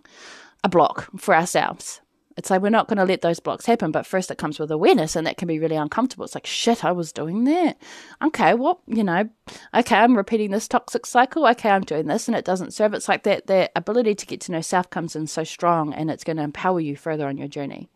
a 0.62 0.69
block 0.69 1.09
for 1.17 1.35
ourselves. 1.35 2.00
It's 2.38 2.50
like 2.50 2.62
we're 2.62 2.71
not 2.71 2.87
going 2.87 2.99
to 2.99 3.04
let 3.04 3.21
those 3.21 3.40
blocks 3.40 3.66
happen, 3.66 3.90
but 3.90 4.07
first 4.07 4.30
it 4.30 4.38
comes 4.38 4.61
with 4.61 4.71
awareness, 4.71 5.16
and 5.16 5.26
that 5.26 5.38
can 5.38 5.49
be 5.49 5.59
really 5.59 5.75
uncomfortable. 5.75 6.25
It's 6.25 6.37
like, 6.37 6.47
shit, 6.47 6.85
I 6.85 6.92
was 6.92 7.12
doing 7.12 7.42
that. 7.45 7.78
Okay, 8.23 8.54
well, 8.54 8.80
you 8.87 9.02
know, 9.02 9.28
okay, 9.75 9.97
I'm 9.97 10.16
repeating 10.16 10.52
this 10.52 10.68
toxic 10.68 11.04
cycle. 11.04 11.49
Okay, 11.49 11.68
I'm 11.68 11.83
doing 11.83 12.07
this, 12.07 12.28
and 12.28 12.37
it 12.37 12.45
doesn't 12.45 12.75
serve. 12.75 12.95
It's 12.95 13.09
like 13.09 13.25
that, 13.25 13.49
that 13.49 13.73
ability 13.75 14.14
to 14.14 14.26
get 14.26 14.40
to 14.42 14.52
know 14.52 14.61
self 14.61 14.88
comes 14.88 15.16
in 15.16 15.26
so 15.26 15.42
strong, 15.42 15.92
and 15.92 16.12
it's 16.12 16.23
going 16.23 16.37
to 16.37 16.45
empower 16.45 16.78
you 16.78 16.97
further 16.97 17.26
on 17.26 17.38
your 17.38 17.49
journey. 17.49 17.88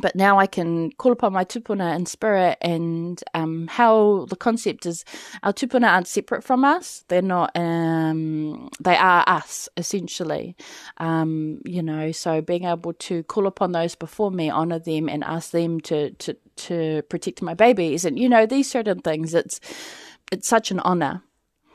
But 0.00 0.14
now 0.16 0.38
I 0.38 0.46
can 0.46 0.90
call 0.92 1.12
upon 1.12 1.32
my 1.32 1.44
tupuna 1.44 1.94
and 1.94 2.08
spirit 2.08 2.58
and 2.60 3.22
um, 3.34 3.66
how 3.68 4.26
the 4.28 4.36
concept 4.36 4.86
is 4.86 5.04
our 5.42 5.52
tupuna 5.52 5.88
aren't 5.88 6.06
separate 6.06 6.44
from 6.44 6.64
us. 6.64 7.04
They're 7.08 7.22
not, 7.22 7.50
um, 7.54 8.70
they 8.80 8.96
are 8.96 9.24
us 9.26 9.68
essentially. 9.76 10.56
Um, 10.98 11.60
you 11.64 11.82
know, 11.82 12.12
so 12.12 12.40
being 12.40 12.64
able 12.64 12.92
to 12.94 13.22
call 13.24 13.46
upon 13.46 13.72
those 13.72 13.94
before 13.94 14.30
me, 14.30 14.50
honor 14.50 14.78
them 14.78 15.08
and 15.08 15.24
ask 15.24 15.50
them 15.50 15.80
to, 15.82 16.10
to, 16.10 16.36
to 16.56 17.02
protect 17.02 17.42
my 17.42 17.54
babies 17.54 18.04
and, 18.04 18.18
you 18.18 18.28
know, 18.28 18.46
these 18.46 18.70
certain 18.70 19.00
things, 19.00 19.34
it's, 19.34 19.60
it's 20.30 20.48
such 20.48 20.70
an 20.70 20.80
honor. 20.80 21.22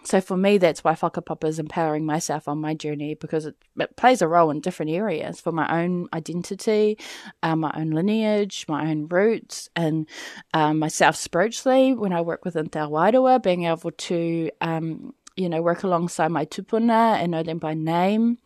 So 0.06 0.20
for 0.20 0.36
me, 0.36 0.58
that's 0.58 0.84
why 0.84 0.94
whakapapa 0.94 1.48
is 1.48 1.60
empowering 1.60 2.06
myself 2.06 2.48
on 2.48 2.60
my 2.60 2.74
journey 2.74 3.16
because 3.16 3.46
it, 3.46 3.56
it 3.80 3.96
plays 3.96 4.22
a 4.22 4.28
role 4.28 4.52
in 4.52 4.60
different 4.60 4.92
areas 4.92 5.40
for 5.40 5.52
my 5.52 5.84
own 5.84 6.08
identity, 6.14 6.98
uh, 7.42 7.56
my 7.56 7.72
own 7.76 7.92
lineage, 7.92 8.66
my 8.68 8.90
own 8.90 9.08
roots, 9.08 9.70
and 9.76 10.08
um, 10.54 10.80
myself 10.80 11.16
spiritually. 11.16 11.94
When 11.94 12.12
I 12.12 12.22
work 12.22 12.44
within 12.44 12.68
Te 12.70 12.80
Awarewa, 12.80 13.42
being 13.42 13.64
able 13.66 13.92
to, 13.92 14.52
um, 14.62 15.14
you 15.38 15.48
know, 15.48 15.62
work 15.62 15.84
alongside 15.84 16.30
my 16.30 16.46
tupuna 16.46 17.18
and 17.18 17.32
know 17.32 17.44
them 17.44 17.60
by 17.60 17.74
name 17.74 18.38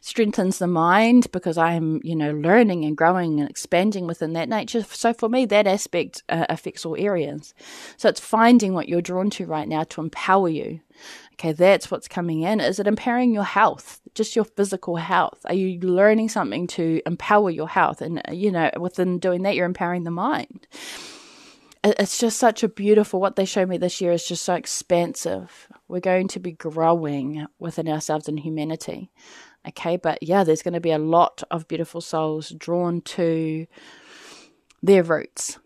strengthens 0.00 0.58
the 0.58 0.66
mind 0.66 1.30
because 1.32 1.58
I'm, 1.58 2.00
you 2.02 2.16
know, 2.16 2.32
learning 2.32 2.84
and 2.84 2.96
growing 2.96 3.40
and 3.40 3.48
expanding 3.48 4.06
within 4.06 4.32
that 4.34 4.48
nature. 4.48 4.82
So 4.82 5.12
for 5.12 5.28
me, 5.28 5.44
that 5.46 5.66
aspect 5.66 6.22
uh, 6.28 6.46
affects 6.48 6.84
all 6.84 6.96
areas. 6.98 7.54
So 7.96 8.08
it's 8.08 8.20
finding 8.20 8.74
what 8.74 8.88
you're 8.88 9.02
drawn 9.02 9.30
to 9.30 9.46
right 9.46 9.68
now 9.68 9.84
to 9.84 10.00
empower 10.00 10.48
you. 10.48 10.80
Okay, 11.34 11.52
that's 11.52 11.90
what's 11.90 12.08
coming 12.08 12.42
in. 12.42 12.60
Is 12.60 12.78
it 12.78 12.86
empowering 12.86 13.34
your 13.34 13.44
health, 13.44 14.00
just 14.14 14.34
your 14.34 14.46
physical 14.46 14.96
health? 14.96 15.40
Are 15.44 15.54
you 15.54 15.78
learning 15.80 16.30
something 16.30 16.66
to 16.68 17.02
empower 17.04 17.50
your 17.50 17.68
health? 17.68 18.00
And, 18.00 18.22
uh, 18.26 18.32
you 18.32 18.50
know, 18.50 18.70
within 18.80 19.18
doing 19.18 19.42
that, 19.42 19.54
you're 19.54 19.66
empowering 19.66 20.04
the 20.04 20.10
mind 20.10 20.66
it's 21.86 22.18
just 22.18 22.38
such 22.38 22.62
a 22.62 22.68
beautiful 22.68 23.20
what 23.20 23.36
they 23.36 23.44
showed 23.44 23.68
me 23.68 23.78
this 23.78 24.00
year 24.00 24.12
is 24.12 24.26
just 24.26 24.44
so 24.44 24.54
expansive 24.54 25.68
we're 25.88 26.00
going 26.00 26.28
to 26.28 26.40
be 26.40 26.52
growing 26.52 27.46
within 27.58 27.88
ourselves 27.88 28.28
and 28.28 28.40
humanity 28.40 29.10
Okay, 29.68 29.96
but 29.96 30.22
yeah, 30.22 30.44
there's 30.44 30.62
going 30.62 30.74
to 30.74 30.80
be 30.80 30.92
a 30.92 30.98
lot 30.98 31.42
of 31.50 31.66
beautiful 31.66 32.00
souls 32.00 32.50
drawn 32.50 33.00
to 33.02 33.66
their 34.82 35.02
roots. 35.02 35.58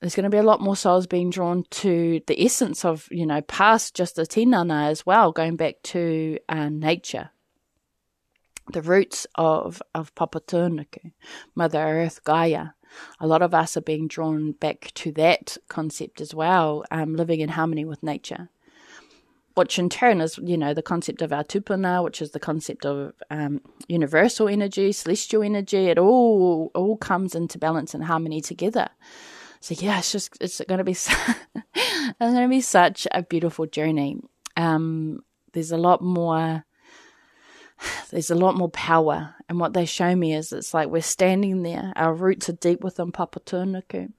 There's 0.00 0.14
going 0.14 0.24
to 0.24 0.30
be 0.30 0.38
a 0.38 0.42
lot 0.42 0.62
more 0.62 0.76
souls 0.76 1.06
being 1.06 1.28
drawn 1.28 1.64
to 1.70 2.22
the 2.26 2.42
essence 2.42 2.86
of, 2.86 3.06
you 3.10 3.26
know, 3.26 3.42
past 3.42 3.94
just 3.94 4.16
the 4.16 4.22
tinana 4.22 4.88
as 4.88 5.04
well, 5.04 5.30
going 5.30 5.56
back 5.56 5.74
to 5.84 6.38
uh, 6.48 6.70
nature. 6.70 7.30
The 8.72 8.80
roots 8.80 9.26
of, 9.34 9.82
of 9.94 10.14
Papatūānuku, 10.14 11.12
Mother 11.54 11.80
Earth, 11.80 12.24
Gaia. 12.24 12.68
A 13.20 13.26
lot 13.26 13.42
of 13.42 13.52
us 13.52 13.76
are 13.76 13.82
being 13.82 14.08
drawn 14.08 14.52
back 14.52 14.90
to 14.94 15.12
that 15.12 15.58
concept 15.68 16.20
as 16.20 16.34
well, 16.34 16.84
um, 16.90 17.14
living 17.14 17.40
in 17.40 17.50
harmony 17.50 17.84
with 17.84 18.02
nature 18.02 18.48
which 19.54 19.78
in 19.78 19.88
turn 19.88 20.20
is, 20.20 20.38
you 20.38 20.56
know, 20.56 20.74
the 20.74 20.82
concept 20.82 21.22
of 21.22 21.32
our 21.32 21.44
tupuna, 21.44 22.02
which 22.04 22.22
is 22.22 22.30
the 22.30 22.40
concept 22.40 22.86
of 22.86 23.12
um, 23.30 23.60
universal 23.88 24.48
energy, 24.48 24.92
celestial 24.92 25.42
energy. 25.42 25.86
It 25.86 25.98
all 25.98 26.70
all 26.74 26.96
comes 26.96 27.34
into 27.34 27.58
balance 27.58 27.94
and 27.94 28.04
harmony 28.04 28.40
together. 28.40 28.88
So 29.60 29.74
yeah, 29.78 29.98
it's 29.98 30.12
just 30.12 30.36
it's 30.40 30.60
going 30.66 30.78
to 30.78 30.84
be 30.84 30.92
it's 31.74 32.18
going 32.18 32.42
to 32.42 32.48
be 32.48 32.60
such 32.60 33.06
a 33.12 33.22
beautiful 33.22 33.66
journey. 33.66 34.20
Um, 34.56 35.20
there's 35.52 35.72
a 35.72 35.78
lot 35.78 36.02
more. 36.02 36.64
There's 38.10 38.30
a 38.30 38.34
lot 38.34 38.56
more 38.56 38.68
power, 38.68 39.34
and 39.48 39.58
what 39.58 39.72
they 39.72 39.86
show 39.86 40.14
me 40.14 40.34
is 40.34 40.52
it's 40.52 40.74
like 40.74 40.88
we're 40.88 41.00
standing 41.00 41.62
there. 41.62 41.94
Our 41.96 42.12
roots 42.12 42.50
are 42.50 42.54
deep 42.54 42.84
within 42.84 43.10
Papatūānuku 43.10 44.12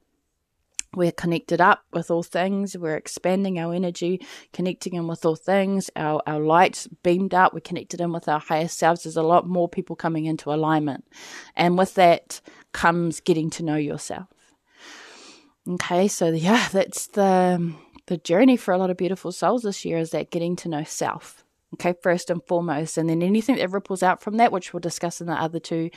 we're 0.95 1.11
connected 1.11 1.61
up 1.61 1.85
with 1.93 2.11
all 2.11 2.23
things. 2.23 2.77
We're 2.77 2.97
expanding 2.97 3.57
our 3.59 3.73
energy, 3.73 4.25
connecting 4.51 4.93
in 4.93 5.07
with 5.07 5.25
all 5.25 5.35
things. 5.35 5.89
Our, 5.95 6.21
our 6.27 6.39
lights 6.39 6.87
beamed 7.01 7.33
up. 7.33 7.53
We're 7.53 7.61
connected 7.61 8.01
in 8.01 8.11
with 8.11 8.27
our 8.27 8.39
higher 8.39 8.67
selves. 8.67 9.03
There's 9.03 9.15
a 9.15 9.23
lot 9.23 9.47
more 9.47 9.69
people 9.69 9.95
coming 9.95 10.25
into 10.25 10.53
alignment. 10.53 11.05
And 11.55 11.77
with 11.77 11.93
that 11.95 12.41
comes 12.73 13.21
getting 13.21 13.49
to 13.51 13.63
know 13.63 13.77
yourself. 13.77 14.27
Okay. 15.67 16.07
So 16.09 16.29
yeah, 16.31 16.67
that's 16.71 17.07
the, 17.07 17.73
the 18.07 18.17
journey 18.17 18.57
for 18.57 18.73
a 18.73 18.77
lot 18.77 18.89
of 18.89 18.97
beautiful 18.97 19.31
souls 19.31 19.63
this 19.63 19.85
year 19.85 19.97
is 19.97 20.11
that 20.11 20.31
getting 20.31 20.55
to 20.57 20.69
know 20.69 20.83
self. 20.83 21.45
Okay, 21.75 21.93
first 22.03 22.29
and 22.29 22.43
foremost, 22.47 22.97
and 22.97 23.09
then 23.09 23.23
anything 23.23 23.55
that 23.55 23.71
ripples 23.71 24.03
out 24.03 24.21
from 24.21 24.35
that, 24.35 24.51
which 24.51 24.73
we'll 24.73 24.81
discuss 24.81 25.21
in 25.21 25.27
the 25.27 25.41
other 25.41 25.57
two 25.57 25.89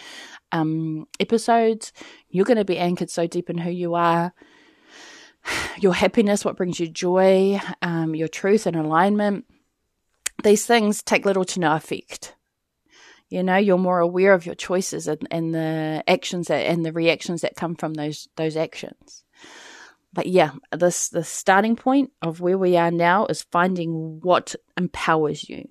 um, 0.53 1.09
episodes, 1.19 1.93
you're 2.29 2.45
going 2.45 2.59
to 2.59 2.65
be 2.65 2.79
anchored 2.79 3.11
so 3.11 3.27
deep 3.27 3.51
in 3.51 3.59
who 3.59 3.73
you 3.73 3.95
are 3.95 4.33
your 5.79 5.95
happiness, 5.95 6.45
what 6.45 6.57
brings 6.57 6.81
you 6.81 6.89
joy, 6.89 7.61
um, 7.83 8.15
your 8.15 8.29
truth 8.29 8.67
and 8.67 8.77
alignment. 8.77 9.45
These 10.43 10.67
things 10.67 11.03
take 11.03 11.25
little 11.25 11.45
to 11.45 11.61
no 11.61 11.75
effect. 11.75 12.35
You 13.31 13.43
know, 13.43 13.57
you're 13.57 13.79
more 13.79 14.01
aware 14.01 14.33
of 14.35 14.47
your 14.47 14.55
choices 14.55 15.09
and, 15.09 15.27
and 15.31 15.55
the 15.55 16.05
actions 16.07 16.49
that, 16.49 16.67
and 16.67 16.85
the 16.85 16.93
reactions 16.93 17.41
that 17.41 17.57
come 17.57 17.75
from 17.75 17.95
those 17.95 18.29
those 18.37 18.57
actions. 18.57 19.25
But 20.13 20.27
yeah, 20.27 20.53
this 20.71 21.09
the 21.09 21.25
starting 21.25 21.75
point 21.75 22.13
of 22.23 22.41
where 22.41 22.59
we 22.59 22.77
are 22.77 22.91
now 22.91 23.27
is 23.27 23.43
finding 23.51 24.21
what 24.23 24.55
empowers 24.77 25.49
you 25.49 25.69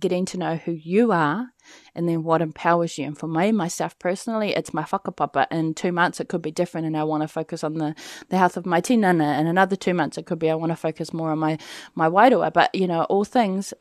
getting 0.00 0.24
to 0.26 0.38
know 0.38 0.56
who 0.56 0.72
you 0.72 1.12
are 1.12 1.52
and 1.94 2.08
then 2.08 2.24
what 2.24 2.42
empowers 2.42 2.98
you. 2.98 3.06
And 3.06 3.16
for 3.16 3.28
me, 3.28 3.52
myself 3.52 3.98
personally, 3.98 4.54
it's 4.54 4.74
my 4.74 4.82
whakapapa. 4.82 5.46
In 5.50 5.74
two 5.74 5.92
months, 5.92 6.20
it 6.20 6.28
could 6.28 6.42
be 6.42 6.50
different, 6.50 6.86
and 6.86 6.96
I 6.96 7.04
want 7.04 7.22
to 7.22 7.28
focus 7.28 7.62
on 7.62 7.74
the, 7.74 7.94
the 8.28 8.38
health 8.38 8.56
of 8.56 8.66
my 8.66 8.80
tinana. 8.80 9.24
And 9.38 9.46
another 9.46 9.76
two 9.76 9.94
months, 9.94 10.18
it 10.18 10.26
could 10.26 10.38
be 10.38 10.50
I 10.50 10.54
want 10.54 10.72
to 10.72 10.76
focus 10.76 11.12
more 11.12 11.30
on 11.30 11.38
my, 11.38 11.58
my 11.94 12.08
wairua. 12.08 12.52
But, 12.52 12.74
you 12.74 12.86
know, 12.86 13.04
all 13.04 13.24
things 13.24 13.72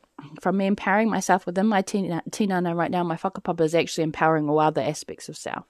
from 0.42 0.58
me 0.58 0.68
empowering 0.68 1.10
myself 1.10 1.46
within 1.46 1.68
my 1.68 1.82
tinana 1.82 2.76
right 2.76 2.92
now, 2.92 3.04
my 3.04 3.16
whakapapa 3.16 3.62
is 3.62 3.74
actually 3.74 4.04
empowering 4.04 4.50
all 4.50 4.60
other 4.60 4.82
aspects 4.82 5.30
of 5.30 5.38
self. 5.38 5.66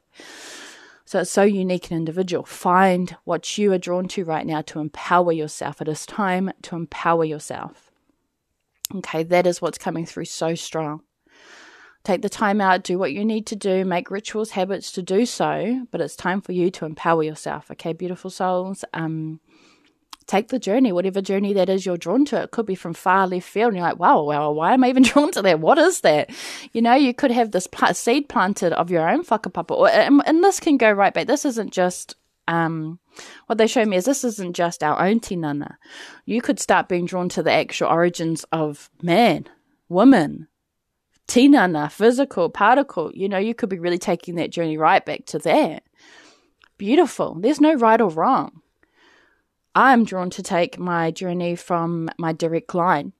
So 1.06 1.22
it's 1.22 1.32
so 1.32 1.42
unique 1.42 1.90
and 1.90 1.98
individual. 1.98 2.46
Find 2.46 3.16
what 3.24 3.58
you 3.58 3.74
are 3.74 3.80
drawn 3.80 4.08
to 4.10 4.24
right 4.26 4.46
now 4.46 4.62
to 4.62 4.80
empower 4.80 5.32
yourself. 5.32 5.82
It 5.82 5.88
is 5.88 6.06
time 6.06 6.52
to 6.64 6.76
empower 6.76 7.26
yourself. 7.26 7.89
Okay, 8.96 9.24
that 9.24 9.46
is 9.46 9.62
what's 9.62 9.78
coming 9.78 10.06
through 10.06 10.26
so 10.26 10.56
strong. 10.56 11.02
Take 12.04 12.22
the 12.22 12.30
time 12.30 12.62
out, 12.62 12.84
do 12.84 12.98
what 12.98 13.14
you 13.14 13.26
need 13.26 13.46
to 13.48 13.56
do, 13.56 13.84
make 13.86 14.10
rituals, 14.10 14.52
habits 14.52 14.92
to 14.94 15.02
do 15.02 15.26
so, 15.26 15.86
but 15.92 16.02
it's 16.02 16.16
time 16.16 16.42
for 16.42 16.54
you 16.54 16.72
to 16.72 16.86
empower 16.86 17.24
yourself. 17.24 17.70
Okay, 17.70 17.94
beautiful 17.94 18.30
souls. 18.30 18.86
Um, 18.94 19.42
take 20.26 20.48
the 20.48 20.60
journey, 20.60 20.92
whatever 20.92 21.22
journey 21.22 21.54
that 21.54 21.70
is 21.70 21.86
you're 21.86 21.98
drawn 21.98 22.24
to. 22.24 22.42
It 22.42 22.52
could 22.52 22.66
be 22.66 22.76
from 22.76 22.94
far 22.94 23.28
left 23.28 23.48
field, 23.48 23.70
and 23.70 23.78
you're 23.78 23.86
like, 23.86 24.00
wow, 24.00 24.24
wow, 24.24 24.52
why 24.52 24.74
am 24.74 24.84
I 24.84 24.90
even 24.90 25.04
drawn 25.12 25.32
to 25.32 25.42
that? 25.42 25.60
What 25.60 25.78
is 25.78 26.02
that? 26.02 26.30
You 26.72 26.82
know, 26.82 26.94
you 26.94 27.14
could 27.14 27.32
have 27.32 27.52
this 27.52 27.68
pl- 27.68 27.94
seed 27.94 28.30
planted 28.30 28.72
of 28.74 28.90
your 28.90 29.08
own 29.08 29.24
whakapapa, 29.24 29.76
or, 29.76 29.90
and, 29.90 30.22
and 30.26 30.44
this 30.44 30.60
can 30.60 30.78
go 30.78 30.92
right 30.92 31.14
back. 31.14 31.28
This 31.28 31.46
isn't 31.46 31.74
just 31.74 32.16
um, 32.50 33.00
what 33.46 33.60
they 33.60 33.68
show 33.68 33.86
me 33.86 33.96
is 33.96 34.06
this 34.06 34.24
isn't 34.24 34.56
just 34.56 34.84
our 34.84 35.00
own 35.00 35.20
tinana. 35.20 35.76
You 36.26 36.42
could 36.42 36.60
start 36.60 36.90
being 36.90 37.06
drawn 37.06 37.30
to 37.30 37.44
the 37.44 37.52
actual 37.52 37.90
origins 37.90 38.44
of 38.52 38.90
man, 39.04 39.46
woman, 39.88 40.48
tinana, 41.28 41.92
physical, 41.92 42.50
particle. 42.50 43.12
You 43.14 43.30
know, 43.30 43.38
you 43.38 43.54
could 43.54 43.70
be 43.70 43.78
really 43.78 44.00
taking 44.00 44.36
that 44.36 44.50
journey 44.50 44.78
right 44.78 45.06
back 45.06 45.26
to 45.28 45.40
that. 45.40 45.84
Beautiful. 46.80 47.38
There's 47.40 47.62
no 47.62 47.76
right 47.76 48.02
or 48.02 48.10
wrong. 48.10 48.62
I'm 49.76 50.04
drawn 50.04 50.32
to 50.32 50.42
take 50.42 50.80
my 50.80 51.12
journey 51.12 51.56
from 51.56 52.10
my 52.18 52.34
direct 52.34 52.74
line 52.74 53.14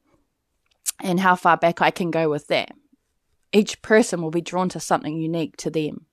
and 1.00 1.20
how 1.20 1.36
far 1.36 1.56
back 1.56 1.84
I 1.84 1.92
can 1.92 2.10
go 2.10 2.30
with 2.30 2.48
that. 2.48 2.72
Each 3.54 3.80
person 3.84 4.24
will 4.24 4.32
be 4.32 4.42
drawn 4.42 4.70
to 4.70 4.80
something 4.80 5.16
unique 5.18 5.56
to 5.58 5.70
them. 5.70 6.08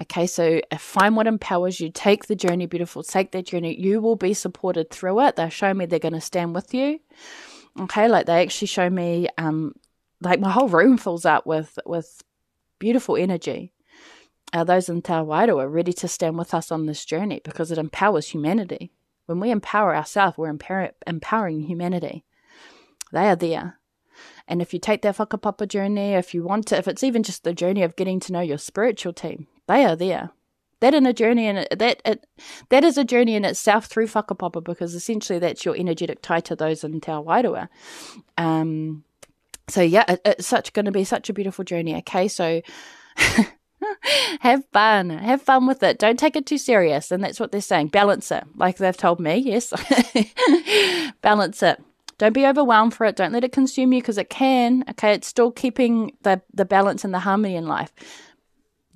Okay, 0.00 0.26
so 0.26 0.60
uh, 0.72 0.76
find 0.76 1.16
what 1.16 1.26
empowers 1.26 1.78
you. 1.78 1.88
Take 1.88 2.26
the 2.26 2.34
journey, 2.34 2.66
beautiful. 2.66 3.02
Take 3.02 3.30
that 3.32 3.46
journey. 3.46 3.80
You 3.80 4.00
will 4.00 4.16
be 4.16 4.34
supported 4.34 4.90
through 4.90 5.20
it. 5.20 5.36
They 5.36 5.48
show 5.50 5.72
me 5.72 5.86
they're 5.86 6.00
going 6.00 6.14
to 6.14 6.20
stand 6.20 6.54
with 6.54 6.74
you. 6.74 6.98
Okay, 7.78 8.08
like 8.08 8.26
they 8.26 8.42
actually 8.42 8.66
show 8.66 8.90
me, 8.90 9.28
um, 9.38 9.74
like 10.20 10.40
my 10.40 10.50
whole 10.50 10.68
room 10.68 10.96
fills 10.96 11.24
up 11.24 11.46
with 11.46 11.78
with 11.86 12.22
beautiful 12.78 13.16
energy. 13.16 13.72
Uh, 14.52 14.64
those 14.64 14.88
in 14.88 15.02
Te 15.02 15.12
are 15.12 15.68
ready 15.68 15.92
to 15.92 16.06
stand 16.06 16.38
with 16.38 16.54
us 16.54 16.70
on 16.70 16.86
this 16.86 17.04
journey 17.04 17.40
because 17.44 17.72
it 17.72 17.78
empowers 17.78 18.28
humanity. 18.28 18.92
When 19.26 19.40
we 19.40 19.50
empower 19.50 19.96
ourselves, 19.96 20.36
we're 20.36 20.48
empower- 20.48 20.92
empowering 21.06 21.62
humanity. 21.62 22.24
They 23.12 23.28
are 23.28 23.36
there. 23.36 23.80
And 24.46 24.60
if 24.60 24.72
you 24.72 24.78
take 24.78 25.02
that 25.02 25.16
whakapapa 25.16 25.66
journey, 25.68 26.12
if 26.12 26.34
you 26.34 26.44
want 26.44 26.66
to, 26.66 26.78
if 26.78 26.86
it's 26.86 27.02
even 27.02 27.22
just 27.22 27.42
the 27.42 27.54
journey 27.54 27.82
of 27.82 27.96
getting 27.96 28.20
to 28.20 28.32
know 28.32 28.40
your 28.40 28.58
spiritual 28.58 29.12
team, 29.12 29.46
they 29.66 29.84
are 29.84 29.96
there. 29.96 30.30
That 30.80 30.94
in 30.94 31.06
a 31.06 31.12
journey 31.12 31.46
and 31.46 31.66
that 31.70 32.02
it, 32.04 32.26
that 32.68 32.84
is 32.84 32.98
a 32.98 33.04
journey 33.04 33.36
in 33.36 33.44
itself 33.44 33.86
through 33.86 34.08
whakapapa 34.08 34.62
because 34.62 34.94
essentially 34.94 35.38
that's 35.38 35.64
your 35.64 35.76
energetic 35.76 36.20
tie 36.20 36.40
to 36.40 36.54
those 36.54 36.84
in 36.84 37.00
Te. 37.00 37.12
Um, 38.36 39.04
so 39.68 39.80
yeah, 39.80 40.04
it, 40.08 40.20
it's 40.24 40.46
such 40.46 40.72
going 40.74 40.84
to 40.84 40.92
be 40.92 41.04
such 41.04 41.30
a 41.30 41.32
beautiful 41.32 41.64
journey. 41.64 41.96
Okay, 41.96 42.28
so 42.28 42.60
have 44.40 44.64
fun. 44.72 45.10
Have 45.10 45.42
fun 45.42 45.66
with 45.66 45.82
it. 45.82 45.98
Don't 45.98 46.18
take 46.18 46.36
it 46.36 46.46
too 46.46 46.58
serious. 46.58 47.10
And 47.10 47.22
that's 47.22 47.40
what 47.40 47.52
they're 47.52 47.60
saying. 47.60 47.88
Balance 47.88 48.30
it. 48.30 48.44
Like 48.56 48.76
they've 48.76 48.96
told 48.96 49.20
me. 49.20 49.36
Yes. 49.36 49.72
Balance 51.22 51.62
it. 51.62 51.82
Don't 52.18 52.32
be 52.32 52.46
overwhelmed 52.46 52.94
for 52.94 53.06
it. 53.06 53.16
Don't 53.16 53.32
let 53.32 53.44
it 53.44 53.52
consume 53.52 53.92
you 53.92 54.00
because 54.00 54.18
it 54.18 54.30
can. 54.30 54.84
Okay. 54.90 55.12
It's 55.12 55.26
still 55.26 55.50
keeping 55.50 56.12
the, 56.22 56.40
the 56.52 56.64
balance 56.64 57.04
and 57.04 57.12
the 57.12 57.20
harmony 57.20 57.56
in 57.56 57.66
life. 57.66 57.92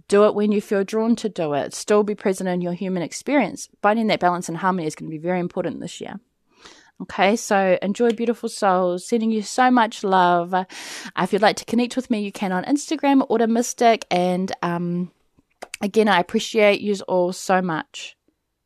Do 0.09 0.25
it 0.25 0.35
when 0.35 0.53
you 0.53 0.61
feel 0.61 0.85
drawn 0.85 1.17
to 1.17 1.29
do 1.29 1.53
it. 1.53 1.75
Still 1.75 2.03
be 2.03 2.15
present 2.15 2.49
in 2.49 2.61
your 2.61 2.73
human 2.73 3.03
experience. 3.03 3.69
Finding 3.83 4.09
that 4.09 4.21
balance 4.21 4.49
and 4.49 4.59
harmony 4.59 4.87
is 4.87 4.95
going 4.95 5.11
to 5.11 5.17
be 5.17 5.23
very 5.23 5.39
important 5.39 5.81
this 5.81 6.01
year. 6.01 6.19
Okay, 7.01 7.37
so 7.37 7.79
enjoy 7.81 8.11
beautiful 8.11 8.49
souls. 8.49 9.07
Sending 9.07 9.31
you 9.31 9.43
so 9.43 9.71
much 9.71 10.03
love. 10.03 10.53
Uh, 10.53 10.65
if 11.19 11.33
you'd 11.33 11.43
like 11.43 11.57
to 11.57 11.65
connect 11.65 11.95
with 11.95 12.11
me, 12.11 12.23
you 12.23 12.33
can 12.33 12.51
on 12.51 12.65
Instagram, 12.65 13.25
Ora 13.29 13.47
Mystic. 13.47 14.05
And 14.11 14.51
um, 14.63 15.13
again, 15.81 16.09
I 16.09 16.19
appreciate 16.19 16.81
you 16.81 16.97
all 17.07 17.33
so 17.33 17.63
much. 17.63 18.18